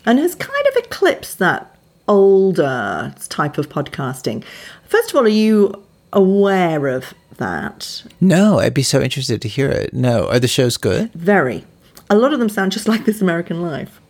and 0.04 0.18
has 0.18 0.34
kind 0.34 0.66
of 0.68 0.76
eclipsed 0.84 1.38
that 1.38 1.74
older 2.08 3.14
type 3.28 3.58
of 3.58 3.68
podcasting. 3.68 4.42
First 4.86 5.10
of 5.10 5.16
all, 5.16 5.24
are 5.24 5.28
you 5.28 5.72
aware 6.12 6.88
of 6.88 7.14
that? 7.36 8.02
No, 8.20 8.58
I'd 8.58 8.74
be 8.74 8.82
so 8.82 9.00
interested 9.00 9.40
to 9.42 9.48
hear 9.48 9.70
it. 9.70 9.94
No, 9.94 10.28
are 10.28 10.40
the 10.40 10.48
shows 10.48 10.76
good? 10.76 11.12
Very. 11.12 11.64
A 12.10 12.16
lot 12.16 12.32
of 12.32 12.40
them 12.40 12.48
sound 12.48 12.72
just 12.72 12.88
like 12.88 13.04
This 13.04 13.20
American 13.20 13.62
Life 13.62 14.00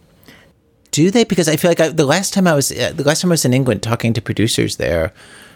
do 0.98 1.12
they? 1.12 1.22
Because 1.22 1.48
I 1.48 1.54
feel 1.54 1.70
like 1.70 1.78
I, 1.78 1.90
the 1.90 2.04
last 2.04 2.34
time 2.34 2.48
I 2.48 2.54
was 2.54 2.72
uh, 2.72 2.92
the 2.92 3.04
last 3.04 3.20
time 3.22 3.30
I 3.30 3.38
was 3.38 3.44
in 3.44 3.54
England 3.54 3.84
talking 3.84 4.12
to 4.14 4.20
producers 4.20 4.78
there 4.78 5.12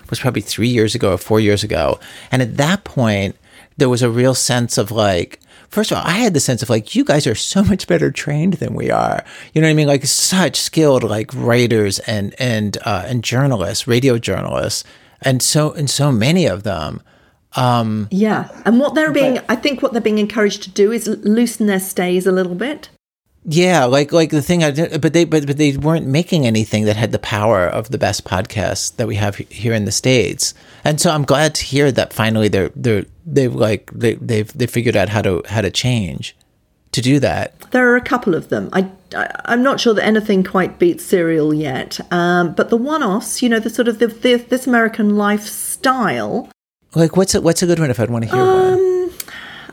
was 0.08 0.20
probably 0.20 0.40
three 0.40 0.68
years 0.68 0.94
ago 0.94 1.14
or 1.14 1.18
four 1.18 1.40
years 1.40 1.64
ago, 1.64 1.98
and 2.30 2.40
at 2.40 2.56
that 2.58 2.84
point 2.84 3.34
there 3.76 3.88
was 3.88 4.02
a 4.02 4.10
real 4.10 4.34
sense 4.34 4.78
of 4.78 4.92
like. 4.92 5.40
First 5.68 5.90
of 5.90 5.96
all, 5.96 6.04
I 6.04 6.18
had 6.18 6.34
the 6.34 6.38
sense 6.38 6.62
of 6.62 6.68
like 6.68 6.94
you 6.94 7.02
guys 7.02 7.26
are 7.26 7.34
so 7.34 7.64
much 7.64 7.88
better 7.88 8.12
trained 8.12 8.54
than 8.54 8.74
we 8.74 8.90
are. 8.90 9.24
You 9.52 9.60
know 9.60 9.66
what 9.66 9.72
I 9.72 9.74
mean? 9.74 9.88
Like 9.88 10.04
such 10.04 10.60
skilled 10.60 11.02
like 11.02 11.34
writers 11.34 11.98
and 12.00 12.34
and 12.38 12.78
uh, 12.84 13.04
and 13.06 13.24
journalists, 13.24 13.88
radio 13.88 14.18
journalists, 14.18 14.84
and 15.22 15.42
so 15.42 15.72
and 15.72 15.90
so 15.90 16.12
many 16.12 16.46
of 16.46 16.62
them. 16.62 17.02
Um, 17.56 18.06
yeah, 18.12 18.48
and 18.64 18.78
what 18.78 18.94
they're 18.94 19.12
being, 19.12 19.34
but, 19.34 19.44
I 19.48 19.56
think, 19.56 19.82
what 19.82 19.92
they're 19.92 20.00
being 20.00 20.18
encouraged 20.18 20.62
to 20.62 20.70
do 20.70 20.92
is 20.92 21.08
loosen 21.08 21.66
their 21.66 21.80
stays 21.80 22.26
a 22.26 22.32
little 22.32 22.54
bit. 22.54 22.90
Yeah, 23.44 23.84
like 23.86 24.12
like 24.12 24.30
the 24.30 24.42
thing 24.42 24.62
I 24.62 24.70
did, 24.70 25.00
but 25.00 25.12
they 25.12 25.24
but 25.24 25.46
but 25.46 25.56
they 25.56 25.76
weren't 25.76 26.06
making 26.06 26.46
anything 26.46 26.84
that 26.84 26.94
had 26.94 27.10
the 27.10 27.18
power 27.18 27.66
of 27.66 27.90
the 27.90 27.98
best 27.98 28.24
podcasts 28.24 28.94
that 28.96 29.08
we 29.08 29.16
have 29.16 29.36
here 29.36 29.74
in 29.74 29.84
the 29.84 29.90
states. 29.90 30.54
And 30.84 31.00
so 31.00 31.10
I'm 31.10 31.24
glad 31.24 31.54
to 31.56 31.64
hear 31.64 31.90
that 31.90 32.12
finally 32.12 32.46
they're 32.46 32.70
they're 32.76 33.04
they've 33.26 33.54
like 33.54 33.90
they 33.92 34.14
they've 34.14 34.52
they 34.52 34.66
figured 34.66 34.96
out 34.96 35.08
how 35.08 35.22
to 35.22 35.42
how 35.48 35.60
to 35.60 35.72
change 35.72 36.36
to 36.92 37.00
do 37.00 37.18
that. 37.18 37.58
There 37.72 37.90
are 37.90 37.96
a 37.96 38.00
couple 38.00 38.34
of 38.34 38.48
them. 38.48 38.68
I, 38.72 38.88
I 39.16 39.54
am 39.54 39.62
not 39.62 39.80
sure 39.80 39.94
that 39.94 40.04
anything 40.04 40.44
quite 40.44 40.78
beats 40.78 41.04
Serial 41.04 41.52
yet. 41.52 41.98
Um, 42.12 42.52
but 42.52 42.70
the 42.70 42.76
one-offs, 42.76 43.42
you 43.42 43.48
know, 43.48 43.58
the 43.58 43.70
sort 43.70 43.88
of 43.88 43.98
the, 43.98 44.06
the 44.06 44.36
this 44.36 44.66
American 44.66 45.16
lifestyle. 45.16 46.48
Like 46.94 47.16
what's 47.16 47.34
a, 47.34 47.40
what's 47.40 47.62
a 47.62 47.66
good 47.66 47.80
one 47.80 47.90
if 47.90 47.98
I'd 47.98 48.10
want 48.10 48.24
to 48.24 48.30
hear 48.30 48.40
um, 48.40 48.70
one? 48.70 48.91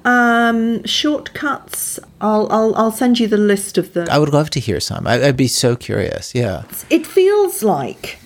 Um, 0.06 0.84
shortcuts. 0.86 2.00
I'll, 2.22 2.48
I'll 2.52 2.76
I'll 2.76 2.92
send 2.92 3.20
you 3.20 3.28
the 3.28 3.38
list 3.38 3.78
of 3.78 3.94
them. 3.94 4.08
I 4.10 4.20
would 4.20 4.34
love 4.34 4.50
to 4.52 4.60
hear 4.60 4.80
some. 4.80 5.08
I, 5.08 5.24
I'd 5.26 5.38
be 5.38 5.48
so 5.48 5.76
curious. 5.76 6.34
Yeah. 6.34 6.64
It 6.90 7.06
feels 7.06 7.64
like 7.64 8.20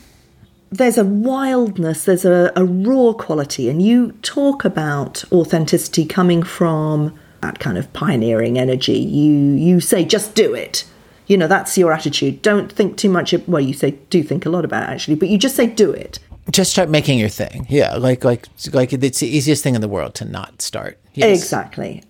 there's 0.72 0.98
a 0.98 1.06
wildness, 1.06 2.06
there's 2.06 2.26
a, 2.26 2.52
a 2.56 2.66
raw 2.66 3.14
quality, 3.14 3.70
and 3.70 3.82
you 3.82 4.14
talk 4.22 4.66
about 4.66 5.24
authenticity 5.32 6.06
coming 6.06 6.44
from 6.44 7.18
that 7.42 7.60
kind 7.60 7.78
of 7.78 7.92
pioneering 7.94 8.58
energy. 8.58 8.98
You 8.98 9.34
you 9.54 9.80
say 9.80 10.06
just 10.06 10.36
do 10.36 10.54
it. 10.54 10.86
You 11.28 11.38
know 11.38 11.48
that's 11.48 11.78
your 11.78 11.94
attitude. 11.94 12.42
Don't 12.42 12.72
think 12.72 12.98
too 12.98 13.10
much. 13.10 13.34
Well, 13.48 13.62
you 13.62 13.74
say 13.74 13.92
do 14.10 14.24
think 14.24 14.46
a 14.46 14.50
lot 14.50 14.66
about 14.66 14.84
it, 14.84 14.94
actually, 14.94 15.16
but 15.16 15.30
you 15.30 15.38
just 15.38 15.56
say 15.56 15.68
do 15.68 15.92
it 15.92 16.20
just 16.52 16.72
start 16.72 16.90
making 16.90 17.20
your 17.20 17.30
thing. 17.30 17.66
Yeah, 17.70 17.96
like 17.96 18.24
like 18.24 18.48
like 18.72 18.94
it's 18.94 19.20
the 19.20 19.28
easiest 19.28 19.64
thing 19.64 19.76
in 19.76 19.82
the 19.82 19.88
world 19.88 20.16
to 20.16 20.26
not 20.26 20.62
start. 20.62 21.00
Yes. 21.14 21.42
Exactly. 21.42 22.04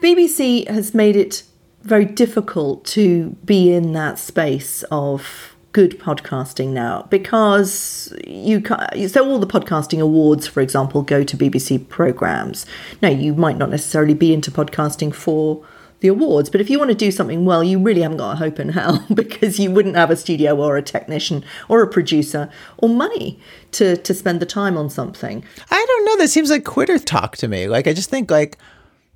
BBC 0.00 0.68
has 0.68 0.94
made 0.94 1.16
it 1.16 1.44
very 1.82 2.04
difficult 2.04 2.84
to 2.84 3.30
be 3.44 3.72
in 3.72 3.92
that 3.92 4.18
space 4.18 4.84
of 4.90 5.54
good 5.72 5.98
podcasting 5.98 6.68
now 6.68 7.06
because 7.08 8.12
you 8.26 8.62
so 9.08 9.26
all 9.26 9.38
the 9.38 9.46
podcasting 9.46 10.00
awards 10.00 10.46
for 10.46 10.60
example 10.60 11.00
go 11.00 11.24
to 11.24 11.34
BBC 11.34 11.88
programs 11.88 12.66
now 13.00 13.08
you 13.08 13.34
might 13.34 13.56
not 13.56 13.70
necessarily 13.70 14.12
be 14.12 14.34
into 14.34 14.50
podcasting 14.50 15.14
for 15.14 15.64
the 16.02 16.08
awards. 16.08 16.50
But 16.50 16.60
if 16.60 16.68
you 16.68 16.78
want 16.78 16.90
to 16.90 16.94
do 16.94 17.10
something 17.10 17.46
well, 17.46 17.64
you 17.64 17.78
really 17.80 18.02
haven't 18.02 18.18
got 18.18 18.32
a 18.34 18.36
hope 18.36 18.60
in 18.60 18.68
hell 18.68 19.04
because 19.14 19.58
you 19.58 19.70
wouldn't 19.70 19.96
have 19.96 20.10
a 20.10 20.16
studio 20.16 20.54
or 20.56 20.76
a 20.76 20.82
technician 20.82 21.42
or 21.70 21.80
a 21.82 21.88
producer 21.88 22.50
or 22.78 22.88
money 22.90 23.40
to 23.72 23.96
to 23.96 24.12
spend 24.12 24.40
the 24.40 24.46
time 24.46 24.76
on 24.76 24.90
something. 24.90 25.42
I 25.70 25.84
don't 25.88 26.04
know. 26.04 26.16
That 26.18 26.28
seems 26.28 26.50
like 26.50 26.64
quitter 26.64 26.98
talk 26.98 27.36
to 27.38 27.48
me. 27.48 27.66
Like 27.68 27.86
I 27.86 27.94
just 27.94 28.10
think 28.10 28.30
like 28.30 28.58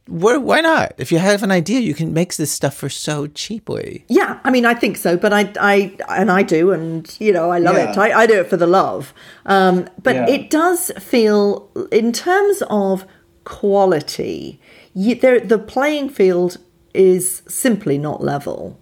why, 0.09 0.37
why 0.37 0.61
not? 0.61 0.93
If 0.99 1.11
you 1.11 1.19
have 1.19 1.43
an 1.43 1.51
idea, 1.51 1.81
you 1.81 1.93
can 1.93 2.15
make 2.15 2.37
this 2.37 2.53
stuff 2.53 2.77
for 2.77 2.89
so 2.89 3.27
cheaply. 3.27 4.05
Yeah, 4.09 4.39
I 4.45 4.51
mean, 4.53 4.65
I 4.65 4.73
think 4.73 4.97
so, 4.99 5.17
but 5.17 5.33
I, 5.33 5.53
I, 5.61 5.97
and 6.09 6.31
I 6.31 6.45
do, 6.45 6.71
and 6.71 7.13
you 7.19 7.33
know, 7.33 7.51
I 7.51 7.59
love 7.59 7.75
Yeah. 7.75 7.91
it. 7.91 7.99
I, 7.99 8.21
I 8.21 8.27
do 8.29 8.35
it 8.39 8.49
for 8.49 8.57
the 8.57 8.69
love. 8.69 9.13
Um, 9.47 9.89
but 10.01 10.15
Yeah. 10.15 10.29
it 10.29 10.49
does 10.49 10.93
feel, 11.01 11.69
in 11.91 12.13
terms 12.13 12.63
of 12.71 13.05
quality, 13.45 14.61
you, 14.95 15.17
there, 15.17 15.41
the 15.41 15.59
playing 15.59 16.09
field 16.11 16.59
is 16.97 17.43
simply 17.47 17.99
not 17.99 18.23
level. 18.23 18.79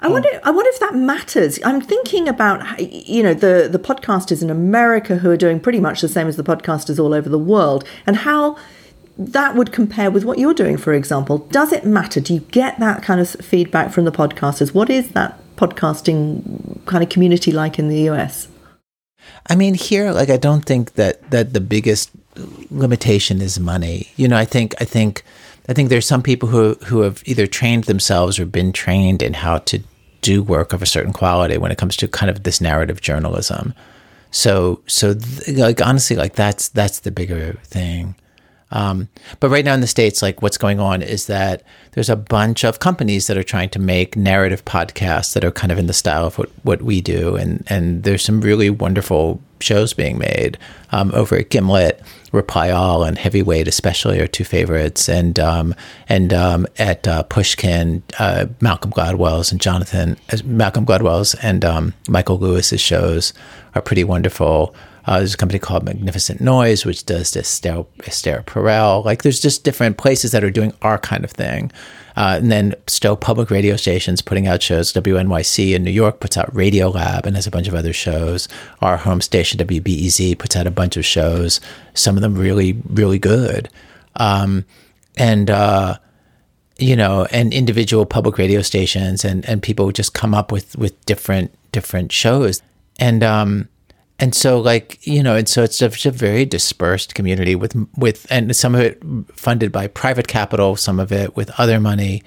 I 0.00 0.08
wonder. 0.08 0.28
I 0.42 0.50
wonder 0.50 0.68
if 0.68 0.80
that 0.80 0.94
matters. 0.94 1.58
I'm 1.64 1.80
thinking 1.80 2.28
about 2.28 2.78
you 2.78 3.22
know 3.22 3.32
the 3.32 3.68
the 3.70 3.78
podcasters 3.78 4.42
in 4.42 4.50
America 4.50 5.16
who 5.16 5.30
are 5.30 5.36
doing 5.36 5.60
pretty 5.60 5.80
much 5.80 6.02
the 6.02 6.08
same 6.08 6.26
as 6.26 6.36
the 6.36 6.42
podcasters 6.42 6.98
all 7.02 7.14
over 7.14 7.28
the 7.28 7.38
world, 7.38 7.84
and 8.06 8.16
how 8.16 8.58
that 9.16 9.54
would 9.54 9.72
compare 9.72 10.10
with 10.10 10.24
what 10.24 10.38
you're 10.38 10.54
doing. 10.54 10.76
For 10.76 10.92
example, 10.92 11.38
does 11.38 11.72
it 11.72 11.86
matter? 11.86 12.20
Do 12.20 12.34
you 12.34 12.40
get 12.40 12.78
that 12.80 13.02
kind 13.02 13.20
of 13.20 13.30
feedback 13.30 13.92
from 13.92 14.04
the 14.04 14.12
podcasters? 14.12 14.74
What 14.74 14.90
is 14.90 15.12
that 15.12 15.38
podcasting 15.56 16.84
kind 16.84 17.02
of 17.02 17.08
community 17.08 17.52
like 17.52 17.78
in 17.78 17.88
the 17.88 18.10
US? 18.10 18.48
I 19.48 19.56
mean, 19.56 19.74
here, 19.74 20.12
like, 20.12 20.30
I 20.30 20.36
don't 20.36 20.64
think 20.64 20.94
that 20.94 21.30
that 21.30 21.52
the 21.52 21.60
biggest 21.60 22.10
limitation 22.70 23.40
is 23.40 23.58
money. 23.60 24.08
You 24.16 24.28
know, 24.28 24.36
I 24.36 24.44
think, 24.44 24.74
I 24.80 24.84
think, 24.84 25.22
I 25.68 25.72
think 25.72 25.88
there's 25.88 26.06
some 26.06 26.22
people 26.22 26.48
who 26.48 26.74
who 26.86 27.00
have 27.00 27.22
either 27.26 27.46
trained 27.46 27.84
themselves 27.84 28.38
or 28.38 28.46
been 28.46 28.72
trained 28.72 29.22
in 29.22 29.34
how 29.34 29.58
to 29.58 29.82
do 30.20 30.42
work 30.42 30.72
of 30.72 30.82
a 30.82 30.86
certain 30.86 31.12
quality 31.12 31.58
when 31.58 31.70
it 31.70 31.78
comes 31.78 31.96
to 31.98 32.08
kind 32.08 32.30
of 32.30 32.42
this 32.42 32.60
narrative 32.60 33.00
journalism. 33.00 33.74
So, 34.30 34.80
so 34.86 35.14
th- 35.14 35.58
like 35.58 35.80
honestly, 35.80 36.16
like 36.16 36.34
that's 36.34 36.68
that's 36.70 37.00
the 37.00 37.10
bigger 37.10 37.58
thing. 37.64 38.16
Um, 38.74 39.08
but 39.40 39.48
right 39.48 39.64
now 39.64 39.72
in 39.72 39.80
the 39.80 39.86
states, 39.86 40.20
like 40.20 40.42
what's 40.42 40.58
going 40.58 40.80
on 40.80 41.00
is 41.00 41.26
that 41.26 41.62
there's 41.92 42.10
a 42.10 42.16
bunch 42.16 42.64
of 42.64 42.80
companies 42.80 43.28
that 43.28 43.38
are 43.38 43.44
trying 43.44 43.70
to 43.70 43.78
make 43.78 44.16
narrative 44.16 44.64
podcasts 44.64 45.32
that 45.32 45.44
are 45.44 45.52
kind 45.52 45.70
of 45.72 45.78
in 45.78 45.86
the 45.86 45.92
style 45.92 46.26
of 46.26 46.36
what, 46.36 46.50
what 46.64 46.82
we 46.82 47.00
do, 47.00 47.36
and 47.36 47.64
and 47.68 48.02
there's 48.02 48.22
some 48.22 48.40
really 48.40 48.68
wonderful 48.68 49.40
shows 49.60 49.94
being 49.94 50.18
made 50.18 50.58
um, 50.92 51.10
over 51.14 51.36
at 51.36 51.48
Gimlet, 51.50 52.02
Reply 52.32 52.70
All, 52.70 53.04
and 53.04 53.16
Heavyweight 53.16 53.68
especially 53.68 54.20
are 54.20 54.26
two 54.26 54.44
favorites, 54.44 55.08
and 55.08 55.38
um, 55.38 55.74
and 56.08 56.34
um, 56.34 56.66
at 56.76 57.06
uh, 57.06 57.22
Pushkin, 57.22 58.02
uh, 58.18 58.46
Malcolm 58.60 58.90
Gladwell's 58.90 59.52
and 59.52 59.60
Jonathan 59.60 60.16
uh, 60.32 60.38
Malcolm 60.44 60.84
Gladwell's 60.84 61.34
and 61.36 61.64
um, 61.64 61.94
Michael 62.08 62.38
Lewis's 62.38 62.80
shows 62.80 63.32
are 63.76 63.82
pretty 63.82 64.02
wonderful. 64.04 64.74
Uh, 65.06 65.18
there's 65.18 65.34
a 65.34 65.36
company 65.36 65.58
called 65.58 65.84
Magnificent 65.84 66.40
Noise, 66.40 66.84
which 66.84 67.04
does 67.04 67.32
this 67.32 67.48
Esther, 67.50 67.84
Esther 68.06 68.42
Perel. 68.46 69.04
Like, 69.04 69.22
there's 69.22 69.40
just 69.40 69.64
different 69.64 69.98
places 69.98 70.32
that 70.32 70.42
are 70.42 70.50
doing 70.50 70.72
our 70.82 70.98
kind 70.98 71.24
of 71.24 71.30
thing. 71.30 71.70
Uh, 72.16 72.38
and 72.40 72.50
then 72.50 72.74
still 72.86 73.16
public 73.16 73.50
radio 73.50 73.76
stations 73.76 74.22
putting 74.22 74.46
out 74.46 74.62
shows. 74.62 74.92
WNYC 74.92 75.74
in 75.74 75.82
New 75.82 75.90
York 75.90 76.20
puts 76.20 76.36
out 76.36 76.54
Radiolab 76.54 77.26
and 77.26 77.34
has 77.34 77.46
a 77.46 77.50
bunch 77.50 77.66
of 77.66 77.74
other 77.74 77.92
shows. 77.92 78.48
Our 78.80 78.96
home 78.96 79.20
station, 79.20 79.58
WBEZ, 79.58 80.38
puts 80.38 80.54
out 80.56 80.66
a 80.66 80.70
bunch 80.70 80.96
of 80.96 81.04
shows, 81.04 81.60
some 81.92 82.16
of 82.16 82.22
them 82.22 82.36
really, 82.36 82.80
really 82.88 83.18
good. 83.18 83.68
Um, 84.16 84.64
and, 85.16 85.50
uh, 85.50 85.98
you 86.78 86.96
know, 86.96 87.26
and 87.30 87.52
individual 87.52 88.06
public 88.06 88.38
radio 88.38 88.62
stations 88.62 89.24
and, 89.24 89.44
and 89.46 89.62
people 89.62 89.90
just 89.90 90.14
come 90.14 90.34
up 90.34 90.52
with, 90.52 90.76
with 90.78 91.04
different, 91.06 91.52
different 91.72 92.12
shows. 92.12 92.62
And, 92.98 93.24
um, 93.24 93.68
and 94.18 94.34
so 94.34 94.60
like 94.60 95.04
you 95.06 95.22
know 95.22 95.36
and 95.36 95.48
so 95.48 95.62
it's 95.62 95.78
just 95.78 96.06
a 96.06 96.10
very 96.10 96.44
dispersed 96.44 97.14
community 97.14 97.54
with 97.54 97.74
with 97.96 98.26
and 98.30 98.54
some 98.54 98.74
of 98.74 98.80
it 98.80 99.02
funded 99.32 99.72
by 99.72 99.86
private 99.86 100.28
capital 100.28 100.76
some 100.76 101.00
of 101.00 101.12
it 101.12 101.36
with 101.36 101.50
other 101.58 101.80
money. 101.80 102.22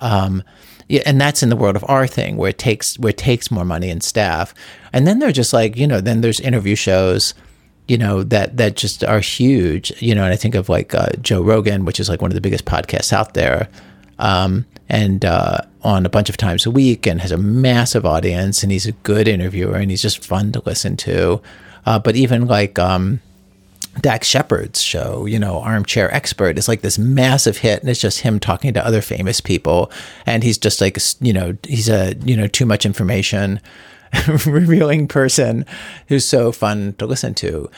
Um 0.00 0.42
yeah, 0.88 1.02
and 1.06 1.18
that's 1.20 1.42
in 1.42 1.48
the 1.48 1.56
world 1.56 1.76
of 1.76 1.84
our 1.88 2.06
thing 2.06 2.36
where 2.36 2.50
it 2.50 2.58
takes 2.58 2.98
where 2.98 3.10
it 3.10 3.16
takes 3.18 3.50
more 3.50 3.64
money 3.64 3.88
and 3.88 4.02
staff. 4.02 4.52
And 4.92 5.06
then 5.06 5.20
they're 5.20 5.32
just 5.32 5.52
like 5.52 5.76
you 5.76 5.86
know 5.86 6.00
then 6.00 6.20
there's 6.20 6.40
interview 6.40 6.74
shows 6.74 7.34
you 7.88 7.96
know 7.98 8.22
that 8.22 8.56
that 8.56 8.76
just 8.76 9.02
are 9.04 9.18
huge 9.18 9.92
you 10.00 10.14
know 10.14 10.22
and 10.22 10.32
i 10.32 10.36
think 10.36 10.54
of 10.54 10.68
like 10.68 10.94
uh, 10.94 11.08
joe 11.20 11.42
rogan 11.42 11.84
which 11.84 11.98
is 11.98 12.08
like 12.08 12.22
one 12.22 12.30
of 12.30 12.34
the 12.34 12.40
biggest 12.40 12.64
podcasts 12.64 13.12
out 13.12 13.34
there. 13.34 13.68
Um, 14.18 14.66
and 14.88 15.24
uh, 15.24 15.58
on 15.82 16.04
a 16.04 16.10
bunch 16.10 16.28
of 16.28 16.36
times 16.36 16.66
a 16.66 16.70
week 16.70 17.06
and 17.06 17.20
has 17.20 17.32
a 17.32 17.36
massive 17.36 18.04
audience 18.04 18.62
and 18.62 18.72
he's 18.72 18.86
a 18.86 18.92
good 18.92 19.26
interviewer 19.26 19.76
and 19.76 19.90
he's 19.90 20.02
just 20.02 20.24
fun 20.24 20.52
to 20.52 20.62
listen 20.64 20.96
to 20.96 21.40
uh, 21.86 21.98
but 21.98 22.16
even 22.16 22.46
like 22.46 22.78
um, 22.78 23.20
Dax 24.00 24.26
Shepard's 24.26 24.80
show, 24.80 25.26
you 25.26 25.38
know, 25.38 25.60
Armchair 25.60 26.12
Expert, 26.14 26.58
is 26.58 26.68
like 26.68 26.80
this 26.80 26.98
massive 26.98 27.58
hit, 27.58 27.80
and 27.80 27.90
it's 27.90 28.00
just 28.00 28.20
him 28.20 28.40
talking 28.40 28.72
to 28.74 28.86
other 28.86 29.02
famous 29.02 29.40
people, 29.40 29.90
and 30.24 30.42
he's 30.42 30.58
just 30.58 30.80
like, 30.80 30.96
you 31.20 31.32
know, 31.32 31.56
he's 31.66 31.88
a 31.88 32.14
you 32.24 32.36
know 32.36 32.46
too 32.46 32.66
much 32.66 32.86
information 32.86 33.60
revealing 34.46 35.08
person 35.08 35.66
who's 36.08 36.24
so 36.24 36.52
fun 36.52 36.94
to 36.98 37.06
listen 37.06 37.34
to. 37.34 37.70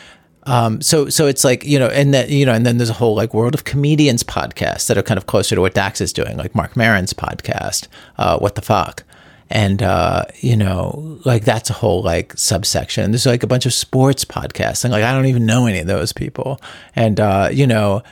Um, 0.46 0.80
so 0.82 1.08
so 1.08 1.26
it's 1.26 1.44
like 1.44 1.64
you 1.64 1.78
know, 1.78 1.88
and 1.88 2.12
then 2.12 2.28
you 2.30 2.44
know, 2.44 2.52
and 2.52 2.66
then 2.66 2.76
there's 2.78 2.90
a 2.90 2.94
whole 2.94 3.14
like 3.14 3.32
world 3.32 3.54
of 3.54 3.64
comedians 3.64 4.22
podcasts 4.22 4.86
that 4.88 4.98
are 4.98 5.02
kind 5.02 5.18
of 5.18 5.26
closer 5.26 5.54
to 5.54 5.60
what 5.60 5.74
Dax 5.74 6.00
is 6.00 6.12
doing, 6.12 6.36
like 6.36 6.54
Marc 6.54 6.76
Maron's 6.76 7.14
podcast, 7.14 7.88
uh, 8.18 8.38
What 8.38 8.54
the 8.54 8.62
Fuck, 8.62 9.04
and 9.50 9.82
uh, 9.82 10.24
you 10.40 10.56
know, 10.56 11.18
like 11.24 11.44
that's 11.44 11.70
a 11.70 11.72
whole 11.72 12.02
like 12.02 12.36
subsection. 12.36 13.10
There's 13.10 13.26
like 13.26 13.42
a 13.42 13.46
bunch 13.46 13.66
of 13.66 13.72
sports 13.72 14.24
podcasts, 14.24 14.84
and 14.84 14.92
like 14.92 15.04
I 15.04 15.12
don't 15.12 15.26
even 15.26 15.46
know 15.46 15.66
any 15.66 15.78
of 15.78 15.86
those 15.86 16.12
people, 16.12 16.60
and 16.94 17.20
uh, 17.20 17.48
you 17.52 17.66
know. 17.66 18.02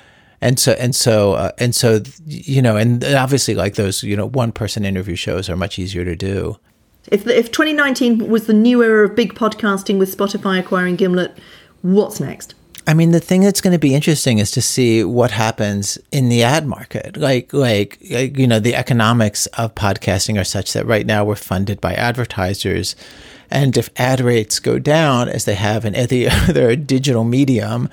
And 0.44 0.58
so 0.58 0.72
and 0.72 0.92
so 0.92 1.34
uh, 1.34 1.52
and 1.58 1.72
so 1.72 2.02
you 2.26 2.60
know 2.60 2.76
and 2.76 3.04
obviously 3.04 3.54
like 3.54 3.76
those 3.76 4.02
you 4.02 4.16
know 4.16 4.26
one 4.26 4.50
person 4.50 4.84
interview 4.84 5.14
shows 5.14 5.48
are 5.48 5.54
much 5.54 5.78
easier 5.78 6.04
to 6.04 6.16
do 6.16 6.58
If 7.06 7.28
if 7.28 7.52
2019 7.52 8.28
was 8.28 8.46
the 8.46 8.52
new 8.52 8.82
era 8.82 9.06
of 9.06 9.14
big 9.14 9.34
podcasting 9.34 10.00
with 10.00 10.16
Spotify 10.16 10.58
acquiring 10.58 10.96
Gimlet, 10.96 11.38
what's 11.82 12.20
next? 12.20 12.54
I 12.86 12.94
mean, 12.94 13.12
the 13.12 13.20
thing 13.20 13.42
that's 13.42 13.60
going 13.60 13.72
to 13.72 13.78
be 13.78 13.94
interesting 13.94 14.38
is 14.38 14.50
to 14.52 14.62
see 14.62 15.04
what 15.04 15.30
happens 15.30 15.98
in 16.10 16.28
the 16.28 16.42
ad 16.42 16.66
market. 16.66 17.16
Like, 17.16 17.52
like, 17.52 17.98
like, 18.10 18.36
you 18.36 18.46
know, 18.46 18.58
the 18.58 18.74
economics 18.74 19.46
of 19.46 19.74
podcasting 19.76 20.40
are 20.40 20.44
such 20.44 20.72
that 20.72 20.86
right 20.86 21.06
now 21.06 21.24
we're 21.24 21.36
funded 21.36 21.80
by 21.80 21.94
advertisers. 21.94 22.96
And 23.50 23.76
if 23.76 23.88
ad 23.96 24.20
rates 24.20 24.58
go 24.58 24.80
down 24.80 25.28
as 25.28 25.44
they 25.44 25.54
have 25.54 25.84
in 25.84 25.94
any 25.94 26.28
other 26.48 26.74
digital 26.74 27.22
medium, 27.22 27.88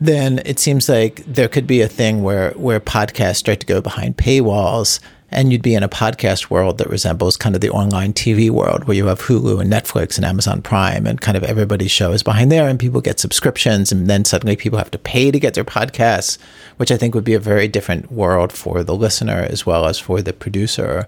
then 0.00 0.40
it 0.44 0.58
seems 0.58 0.88
like 0.88 1.24
there 1.26 1.48
could 1.48 1.68
be 1.68 1.80
a 1.80 1.88
thing 1.88 2.24
where, 2.24 2.50
where 2.52 2.80
podcasts 2.80 3.36
start 3.36 3.60
to 3.60 3.66
go 3.66 3.80
behind 3.80 4.16
paywalls 4.16 4.98
and 5.34 5.52
you'd 5.52 5.62
be 5.62 5.74
in 5.74 5.82
a 5.82 5.88
podcast 5.88 6.48
world 6.48 6.78
that 6.78 6.88
resembles 6.88 7.36
kind 7.36 7.54
of 7.54 7.60
the 7.60 7.70
online 7.70 8.12
TV 8.12 8.50
world 8.50 8.84
where 8.84 8.96
you 8.96 9.06
have 9.06 9.20
Hulu 9.20 9.60
and 9.60 9.70
Netflix 9.70 10.16
and 10.16 10.24
Amazon 10.24 10.62
Prime 10.62 11.06
and 11.06 11.20
kind 11.20 11.36
of 11.36 11.42
everybody's 11.42 11.90
show 11.90 12.12
is 12.12 12.22
behind 12.22 12.50
there 12.50 12.68
and 12.68 12.78
people 12.78 13.00
get 13.00 13.20
subscriptions 13.20 13.90
and 13.90 14.06
then 14.06 14.24
suddenly 14.24 14.56
people 14.56 14.78
have 14.78 14.90
to 14.92 14.98
pay 14.98 15.30
to 15.30 15.40
get 15.40 15.54
their 15.54 15.64
podcasts, 15.64 16.38
which 16.76 16.92
I 16.92 16.96
think 16.96 17.14
would 17.14 17.24
be 17.24 17.34
a 17.34 17.40
very 17.40 17.68
different 17.68 18.12
world 18.12 18.52
for 18.52 18.84
the 18.84 18.94
listener 18.94 19.46
as 19.50 19.66
well 19.66 19.86
as 19.86 19.98
for 19.98 20.22
the 20.22 20.32
producer. 20.32 21.06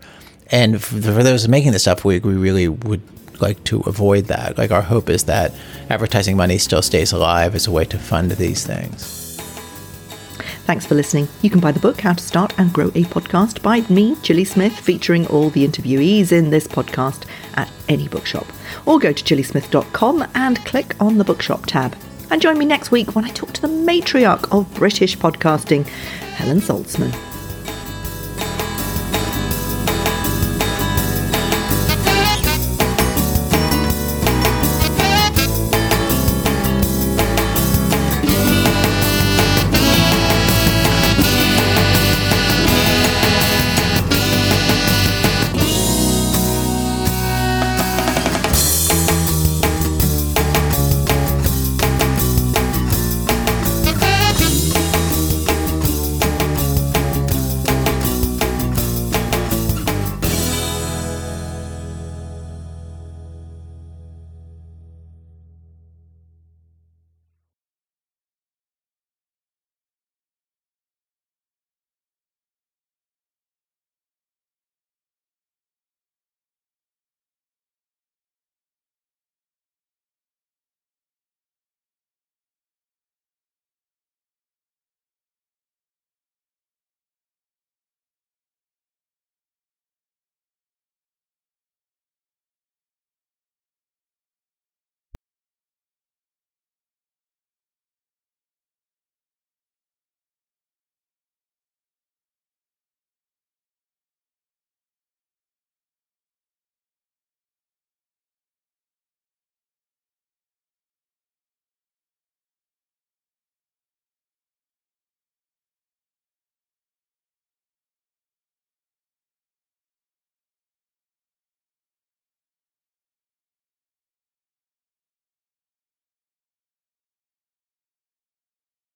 And 0.51 0.83
for 0.83 0.99
those 0.99 1.49
making 1.49 1.73
this 1.73 1.83
stuff, 1.83 2.05
we, 2.05 2.19
we 2.19 2.35
really 2.35 2.69
would 2.69 3.03
like 3.41 3.63
to 3.65 3.81
avoid 3.81 4.27
that. 4.27 4.59
Like 4.59 4.71
our 4.71 4.83
hope 4.83 5.09
is 5.09 5.25
that 5.25 5.55
advertising 5.89 6.37
money 6.37 6.59
still 6.59 6.83
stays 6.83 7.13
alive 7.13 7.55
as 7.55 7.67
a 7.67 7.71
way 7.71 7.85
to 7.87 7.99
fund 7.99 8.33
these 8.33 8.67
things. 8.67 9.26
Thanks 10.67 10.85
for 10.85 10.97
listening. 10.97 11.29
You 11.43 11.51
can 11.51 11.61
buy 11.61 11.71
the 11.71 11.79
book 11.79 12.01
How 12.01 12.13
to 12.13 12.23
Start 12.23 12.53
and 12.59 12.73
Grow 12.73 12.89
a 12.89 13.05
Podcast 13.05 13.63
by 13.63 13.83
me, 13.83 14.17
Gilly 14.25 14.43
Smith, 14.43 14.77
featuring 14.77 15.25
all 15.29 15.49
the 15.49 15.65
interviewees 15.65 16.33
in 16.33 16.51
this 16.51 16.67
podcast 16.67 17.25
at 17.55 17.71
any 17.89 18.09
bookshop. 18.09 18.47
Or 18.85 18.99
go 18.99 19.13
to 19.13 19.25
gillysmith.com 19.25 20.27
and 20.35 20.65
click 20.65 21.01
on 21.01 21.19
the 21.19 21.25
bookshop 21.25 21.67
tab. 21.67 21.97
And 22.33 22.43
join 22.43 22.59
me 22.59 22.65
next 22.65 22.91
week 22.91 23.15
when 23.15 23.25
I 23.25 23.29
talk 23.29 23.53
to 23.53 23.63
the 23.63 23.69
matriarch 23.69 24.51
of 24.51 24.75
British 24.75 25.17
podcasting, 25.17 25.87
Helen 25.87 26.59
Zaltzman. 26.59 27.36